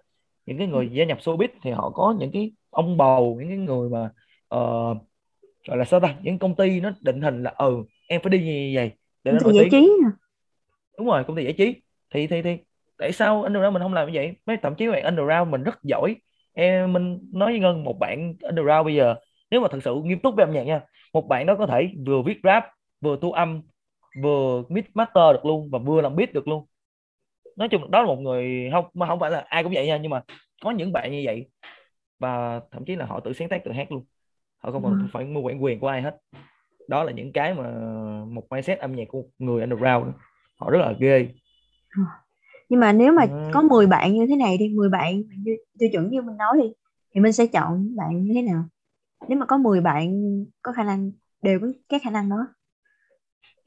[0.46, 3.58] những cái người gia nhập showbiz thì họ có những cái ông bầu những cái
[3.58, 4.10] người mà
[4.56, 4.98] uh,
[5.68, 7.84] gọi là sao ta những công ty nó định hình là ừ
[8.14, 8.92] em phải đi như vậy
[9.24, 9.88] để nó nổi tiếng.
[10.98, 11.82] đúng rồi công ty giải trí.
[12.14, 12.58] Thì thì thì
[12.98, 14.36] tại sao underground mình không làm như vậy?
[14.46, 16.16] Mấy thậm chí bạn underground mình rất giỏi.
[16.54, 19.16] Em mình nói với ngân một bạn underground bây giờ
[19.52, 20.82] nếu mà thật sự nghiêm túc với âm nhạc nha
[21.14, 22.66] một bạn đó có thể vừa viết rap
[23.02, 23.62] vừa thu âm
[24.22, 26.66] vừa mix master được luôn và vừa làm beat được luôn.
[27.58, 29.98] Nói chung đó là một người không mà không phải là ai cũng vậy nha
[29.98, 30.22] nhưng mà
[30.62, 31.48] có những bạn như vậy
[32.20, 34.06] và thậm chí là họ tự sáng tác tự hát luôn.
[34.58, 35.06] Họ không còn ừ.
[35.12, 36.18] phải mua bản quyền của ai hết
[36.88, 37.64] đó là những cái mà
[38.26, 40.08] một mindset âm nhạc của người underground
[40.56, 41.28] họ rất là ghê.
[41.98, 42.04] Ờ.
[42.70, 43.52] nhưng mà nếu mà ừ.
[43.54, 46.58] có 10 bạn như thế này đi 10 bạn như tiêu chuẩn như mình nói
[46.62, 46.74] đi
[47.14, 48.64] thì mình sẽ chọn bạn như thế nào?
[49.28, 50.12] Nếu mà có 10 bạn
[50.62, 51.12] có khả năng
[51.42, 52.48] đều có cái khả năng đó.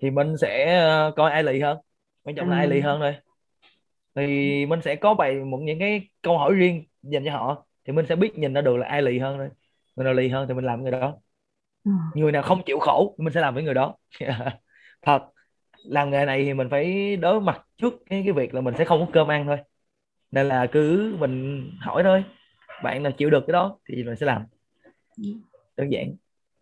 [0.00, 1.78] Thì mình sẽ ờ, coi ai lì hơn.
[2.22, 3.14] Quan trọng là ai lì hơn thôi.
[4.14, 7.92] Thì mình sẽ có bài một những cái câu hỏi riêng dành cho họ thì
[7.92, 9.48] mình sẽ biết nhìn ra được là ai lì hơn thôi.
[9.96, 11.06] Người nào lì hơn thì mình làm người đó.
[11.08, 11.18] ừ.
[12.14, 13.96] Người nào không chịu khổ mình sẽ làm với người đó.
[15.02, 15.22] Thật
[15.84, 18.84] làm nghề này thì mình phải đối mặt trước cái cái việc là mình sẽ
[18.84, 19.58] không có cơm ăn thôi.
[20.30, 22.24] Nên là cứ mình hỏi thôi
[22.82, 24.42] bạn nào chịu được cái đó thì mình sẽ làm.
[25.16, 25.28] Ừ.
[25.76, 26.14] đơn giản.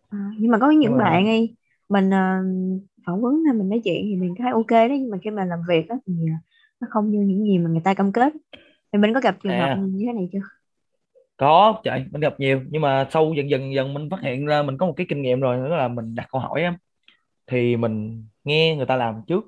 [0.09, 1.55] À, nhưng mà có những nhưng bạn ấy
[1.89, 5.17] mình uh, phỏng vấn hay mình nói chuyện thì mình thấy ok đấy nhưng mà
[5.23, 6.13] khi mà làm việc đó, thì
[6.81, 8.33] nó không như những gì mà người ta cam kết.
[8.93, 9.77] Thì mình có gặp trường hợp à.
[9.87, 10.39] như thế này chưa
[11.37, 14.63] có trời mình gặp nhiều nhưng mà sau dần dần dần mình phát hiện ra
[14.63, 16.77] mình có một cái kinh nghiệm rồi đó là mình đặt câu hỏi á
[17.47, 19.45] thì mình nghe người ta làm trước.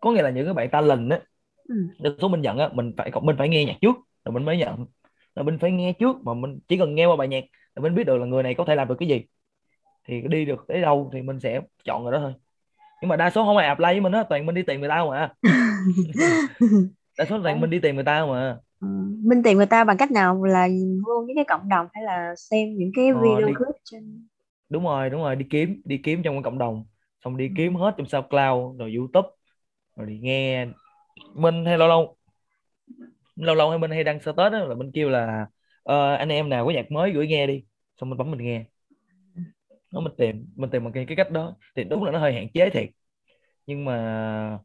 [0.00, 1.20] Có nghĩa là những cái bạn ta lình á
[1.68, 1.74] ừ.
[2.20, 4.86] số mình nhận á mình phải mình phải nghe nhạc trước rồi mình mới nhận.
[5.34, 7.94] Rồi mình phải nghe trước mà mình chỉ cần nghe qua bài nhạc là mình
[7.94, 9.22] biết được là người này có thể làm được cái gì.
[10.08, 12.34] Thì đi được tới đâu thì mình sẽ chọn người đó thôi.
[13.02, 14.88] Nhưng mà đa số không ai apply với mình á toàn mình đi tìm người
[14.88, 15.32] ta mà
[17.18, 18.88] đa số toàn mình đi tìm người ta mà ừ.
[19.24, 20.68] mình tìm người ta bằng cách nào là
[21.06, 23.54] vô những cái cộng đồng hay là xem những cái ờ, video đi...
[23.54, 24.28] clip trên?
[24.68, 26.84] Đúng rồi đúng rồi đi kiếm đi kiếm trong cái cộng đồng.
[27.24, 27.54] Xong đi ừ.
[27.56, 29.28] kiếm hết trong SoundCloud rồi YouTube
[29.96, 30.66] rồi đi nghe
[31.34, 32.16] mình hay lâu lâu
[33.36, 35.46] lâu lâu hay mình hay đăng status đó là mình kêu là
[35.88, 37.64] uh, anh em nào có nhạc mới gửi nghe đi.
[38.00, 38.64] Xong mình bấm mình nghe.
[39.92, 41.56] Nó mình tìm mình tìm bằng cái, cái cách đó.
[41.76, 42.88] Thì đúng là nó hơi hạn chế thiệt.
[43.66, 44.58] Nhưng mà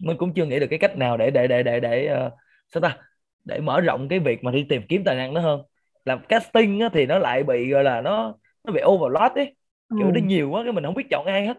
[0.00, 2.32] mình cũng chưa nghĩ được cái cách nào để để để để để uh,
[2.74, 2.98] sao ta?
[3.44, 5.62] Để mở rộng cái việc mà đi tìm kiếm tài năng đó hơn.
[6.04, 9.56] Làm casting á, thì nó lại bị gọi là nó nó bị overload ấy.
[9.90, 10.12] Kiểu ừ.
[10.14, 11.58] nó nhiều quá cái mình không biết chọn ai hết.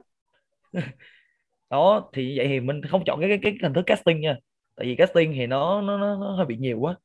[1.70, 4.38] Đó thì vậy thì mình không chọn cái cái, cái hình thức casting nha.
[4.76, 6.96] Tại vì casting thì nó nó nó, nó hơi bị nhiều quá.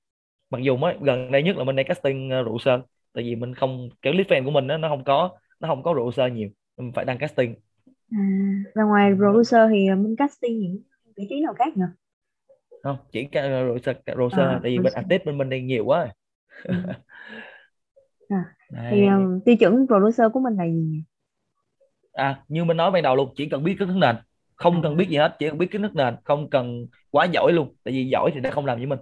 [0.50, 2.82] Mặc dù mới gần đây nhất là mình đang casting uh, rượu sơn.
[3.12, 5.30] Tại vì mình không cái list fan của mình đó, nó không có
[5.60, 6.48] nó không có producer nhiều.
[6.76, 7.54] Mình phải đăng casting.
[8.12, 8.18] À,
[8.74, 10.82] và ngoài producer thì mình casting những
[11.16, 11.86] vị trí nào khác nữa
[12.82, 16.08] không chỉ cả producer, producer à, tại vì bên artist bên mình đang nhiều quá
[16.68, 16.74] ừ.
[18.30, 18.44] à,
[18.88, 21.04] thì um, tiêu chuẩn producer của mình là gì
[22.12, 24.16] à như mình nói ban đầu luôn chỉ cần biết kiến thức nền
[24.56, 24.82] không à.
[24.82, 27.74] cần biết gì hết chỉ cần biết kiến thức nền không cần quá giỏi luôn
[27.84, 28.98] tại vì giỏi thì nó không làm với mình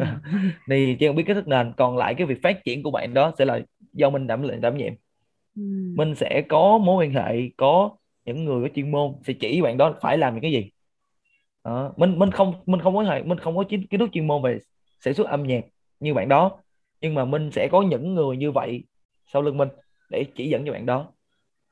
[0.00, 0.20] à.
[0.70, 3.14] thì chỉ cần biết kiến thức nền còn lại cái việc phát triển của bạn
[3.14, 3.60] đó sẽ là
[3.92, 4.92] do mình đảm đảm nhiệm
[5.56, 5.62] Ừ.
[5.94, 9.76] mình sẽ có mối quan hệ có những người có chuyên môn sẽ chỉ bạn
[9.78, 10.70] đó phải làm những cái gì
[11.66, 11.92] đó.
[11.96, 14.42] mình mình không mình không có hệ mình không có kiến kiến thức chuyên môn
[14.42, 14.58] về
[15.00, 15.64] sản xuất âm nhạc
[16.00, 16.58] như bạn đó.
[17.00, 18.84] Nhưng mà mình sẽ có những người như vậy
[19.32, 19.68] sau lưng mình
[20.10, 21.12] để chỉ dẫn cho bạn đó.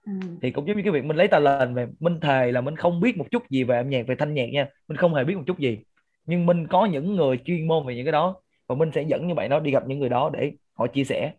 [0.07, 0.12] Ừ.
[0.42, 2.76] thì cũng giống như cái việc mình lấy tà lệnh về minh thề là mình
[2.76, 4.68] không biết một chút gì về âm nhạc về thanh nhạc nha.
[4.88, 5.78] Mình không hề biết một chút gì.
[6.26, 8.36] Nhưng mình có những người chuyên môn về những cái đó
[8.66, 11.05] và mình sẽ dẫn như bạn đó đi gặp những người đó để họ chia
[11.05, 11.32] sẻ.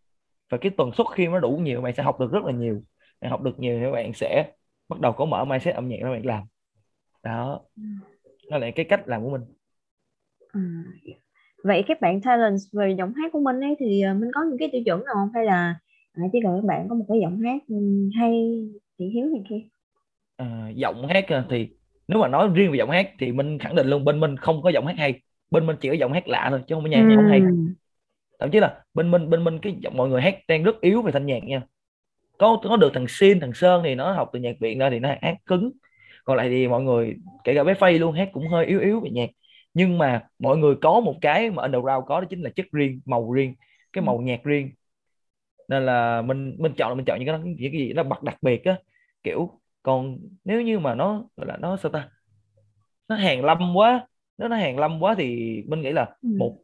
[0.50, 2.82] Và cái tần suất khi nó đủ nhiều bạn sẽ học được rất là nhiều.
[3.22, 4.52] Bạn học được nhiều thì bạn sẽ
[4.90, 6.44] bắt đầu có mở mindset âm nhạc đó bạn làm.
[7.24, 7.62] Đó.
[7.78, 7.84] Ừ.
[8.50, 9.42] đó là cái cách làm của mình.
[10.54, 10.62] À.
[11.64, 14.58] vậy các bạn talent về giọng hát của mình ấy thì ờ, mình có những
[14.58, 15.30] cái tiêu chuẩn nào không?
[15.34, 15.76] Hay là
[16.14, 17.76] à, chỉ cần các bạn có một cái giọng hát ừ,
[18.20, 18.32] hay
[19.00, 19.62] thị hiếu này kia?
[20.38, 21.70] À, giọng hát thì
[22.08, 24.62] nếu mà nói riêng về giọng hát thì mình khẳng định luôn bên mình không
[24.62, 25.22] có giọng hát hay.
[25.52, 27.16] Bên mình chỉ có giọng hát lạ thôi chứ không có nhạc ừ.
[27.16, 27.42] không hay.
[28.40, 31.12] Thậm chí là bên mình bên mình cái mọi người hát đang rất yếu về
[31.12, 31.62] thanh nhạc nha.
[32.38, 35.00] Có có được thằng Sin thằng Sơn thì nó học từ nhạc viện ra thì
[35.00, 35.72] nó hát cứng
[36.26, 39.00] còn lại thì mọi người kể cả bé Phay luôn hát cũng hơi yếu yếu
[39.00, 39.30] về nhạc
[39.74, 43.02] nhưng mà mọi người có một cái mà underground có đó chính là chất riêng
[43.06, 43.56] màu riêng
[43.94, 44.72] cái màu nhạc riêng.
[45.68, 48.24] Nên là mình mình chọn là mình chọn những cái những cái gì nó bật
[48.24, 48.78] đặc biệt á
[49.24, 52.10] kiểu còn nếu như mà nó gọi là nó sao ta?
[53.08, 54.08] Nó hàng lâm quá
[54.38, 56.30] nếu nó hàng lâm quá thì mình nghĩ là ừ.
[56.38, 56.58] một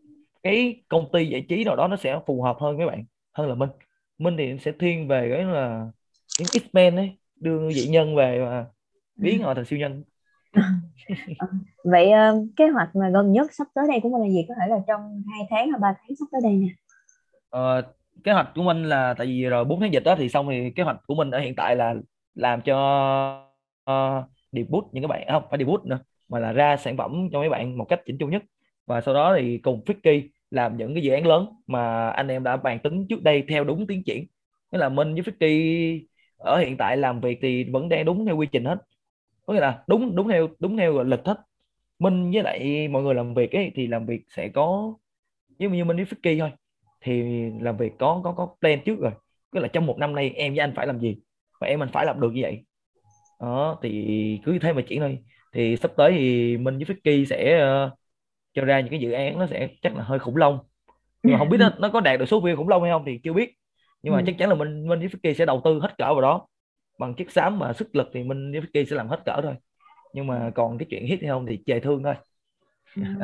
[0.43, 3.49] cái công ty giải trí nào đó nó sẽ phù hợp hơn với bạn hơn
[3.49, 3.69] là minh
[4.17, 5.85] minh thì sẽ thiên về cái là
[6.39, 8.65] những X-Men ấy đưa dị nhân về và
[9.21, 10.03] biến họ thành siêu nhân.
[11.83, 14.45] Vậy uh, kế hoạch mà gần nhất sắp tới đây của mình là gì?
[14.47, 16.67] Có thể là trong hai tháng hoặc ba tháng sắp tới đây nè.
[17.57, 17.85] Uh,
[18.23, 20.71] kế hoạch của mình là tại vì rồi 4 tháng dịch đó thì xong thì
[20.75, 21.95] kế hoạch của mình ở hiện tại là
[22.35, 22.77] làm cho
[23.91, 25.99] uh, debut những cái bạn không phải debut nữa
[26.29, 28.43] mà là ra sản phẩm cho mấy bạn một cách chỉnh chu nhất.
[28.85, 32.43] Và sau đó thì cùng Ficky làm những cái dự án lớn mà anh em
[32.43, 34.25] đã bàn tính trước đây theo đúng tiến triển.
[34.71, 36.01] Nghĩa là Minh với Ficky
[36.37, 38.77] ở hiện tại làm việc thì vẫn đang đúng theo quy trình hết
[39.45, 41.37] có nghĩa là đúng đúng theo đúng theo lịch hết.
[41.99, 44.93] Minh với lại mọi người làm việc ấy thì làm việc sẽ có
[45.59, 46.51] giống như Minh với Ficky thôi.
[47.01, 47.23] Thì
[47.61, 49.11] làm việc có có có plan trước rồi.
[49.53, 51.17] Tức là trong một năm nay em với anh phải làm gì?
[51.59, 52.65] Và em mình phải làm được như vậy.
[53.39, 55.19] Đó thì cứ thế mà chuyển thôi.
[55.53, 57.91] Thì sắp tới thì Minh với Ficky sẽ uh,
[58.53, 60.59] cho ra những cái dự án nó sẽ chắc là hơi khủng long.
[61.23, 63.03] Nhưng mà không biết nó, nó có đạt được số view khủng long hay không
[63.05, 63.55] thì chưa biết.
[64.03, 64.23] Nhưng mà ừ.
[64.25, 66.47] chắc chắn là mình mình với Ficky sẽ đầu tư hết cỡ vào đó
[67.01, 69.55] bằng chiếc xám mà sức lực thì mình với Ficky sẽ làm hết cỡ thôi.
[70.13, 72.13] Nhưng mà còn cái chuyện hit hay không thì chề thương thôi.
[72.95, 73.15] À,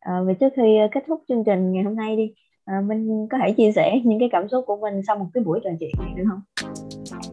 [0.00, 3.38] à, vậy trước khi kết thúc chương trình ngày hôm nay đi à, mình có
[3.42, 5.90] thể chia sẻ những cái cảm xúc của mình sau một cái buổi trò chuyện
[5.98, 6.40] này được không?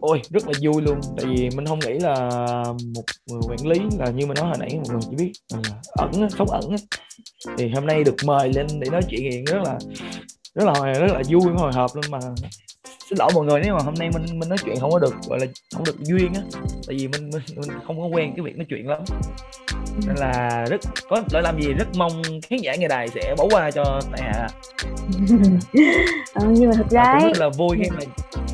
[0.00, 1.00] Ôi rất là vui luôn.
[1.16, 2.30] Tại vì mình không nghĩ là
[2.94, 5.32] một người quản lý là như mình nói hồi nãy một người chỉ biết
[5.98, 6.62] ẩn sống ẩn
[7.58, 9.78] thì hôm nay được mời lên để nói chuyện hiện rất là
[10.54, 12.18] rất là hồi rất là vui hồi hộp luôn mà.
[13.08, 15.14] Xin lỗi mọi người nếu mà hôm nay mình mình nói chuyện không có được
[15.28, 16.42] gọi là không được duyên á
[16.86, 19.02] tại vì mình, mình mình không có quen cái việc nói chuyện lắm.
[20.06, 23.46] Nên là rất có lỗi làm gì rất mong khán giả nghe đài sẽ bỏ
[23.50, 24.48] qua cho tại hạ.
[26.34, 27.20] Ừ, nhưng mà thực ra ấy...
[27.20, 27.98] rất là vui khi mà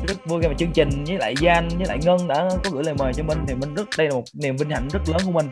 [0.07, 2.83] rất vui khi mà chương trình với lại Gian với lại Ngân đã có gửi
[2.83, 5.21] lời mời cho mình thì mình rất đây là một niềm vinh hạnh rất lớn
[5.25, 5.47] của mình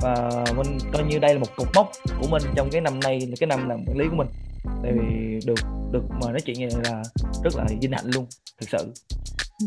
[0.00, 1.90] và mình coi như đây là một cột mốc
[2.20, 4.28] của mình trong cái năm nay cái năm làm quản lý của mình
[4.82, 7.02] tại vì được được mời nói chuyện như này là
[7.44, 8.26] rất là vinh hạnh luôn
[8.60, 8.92] thực sự
[9.60, 9.66] ừ.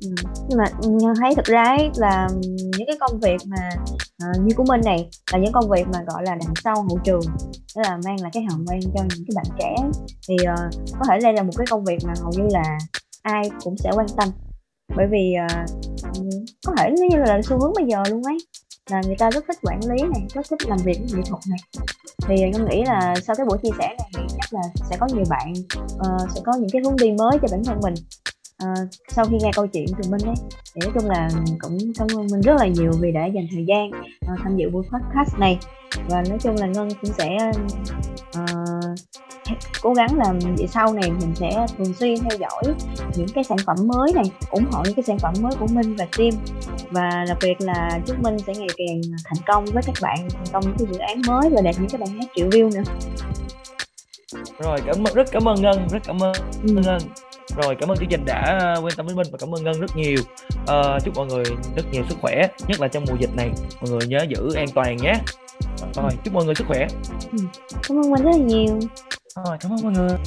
[0.00, 0.14] ừ.
[0.48, 3.68] nhưng mà nhân thấy thực ra ấy là những cái công việc mà
[4.30, 6.98] uh, như của mình này là những công việc mà gọi là đằng sau hậu
[7.04, 7.20] trường
[7.74, 9.74] tức là mang lại cái hào quang cho những cái bạn trẻ
[10.28, 12.78] thì uh, có thể đây là một cái công việc mà hầu như là
[13.22, 14.28] ai cũng sẽ quan tâm
[14.96, 15.68] bởi vì uh,
[16.66, 18.38] có thể nó như là xu hướng bây giờ luôn ấy
[18.90, 21.42] là người ta rất thích quản lý này rất thích làm việc với nghệ thuật
[21.48, 21.58] này.
[22.28, 24.60] Thì em nghĩ là sau cái buổi chia sẻ này thì chắc là
[24.90, 25.52] sẽ có nhiều bạn
[25.84, 27.94] uh, sẽ có những cái hướng đi mới cho bản thân mình
[28.64, 30.34] uh, sau khi nghe câu chuyện từ minh ấy
[30.74, 31.28] thì nói chung là
[31.60, 33.90] cũng cảm ơn minh rất là nhiều vì đã dành thời gian
[34.32, 35.58] uh, tham dự buổi podcast này.
[36.08, 37.50] Và nói chung là ngân cũng sẽ
[38.38, 38.98] uh,
[39.82, 42.74] cố gắng làm vậy sau này mình sẽ thường xuyên theo dõi
[43.16, 45.96] những cái sản phẩm mới này ủng hộ những cái sản phẩm mới của Minh
[45.96, 46.30] và team.
[46.90, 50.46] Và đặc biệt là chúc Minh sẽ ngày càng thành công với các bạn thành
[50.52, 52.92] công những cái dự án mới và đạt những cái bài hát triệu view nữa.
[54.58, 56.32] Rồi cảm ơn rất cảm ơn Ngân rất cảm ơn
[56.62, 56.72] ừ.
[56.72, 56.98] Ngân
[57.62, 59.96] rồi cảm ơn chương trình đã quan tâm đến mình và cảm ơn ngân rất
[59.96, 60.16] nhiều.
[60.62, 61.44] Uh, chúc mọi người
[61.76, 63.50] rất nhiều sức khỏe nhất là trong mùa dịch này.
[63.80, 65.14] Mọi người nhớ giữ an toàn nhé.
[65.94, 66.86] Rồi chúc mọi người sức khỏe.
[67.32, 67.38] Ừ.
[67.88, 68.78] cảm ơn mình rất là nhiều.
[69.36, 70.18] Rồi cảm ơn mọi người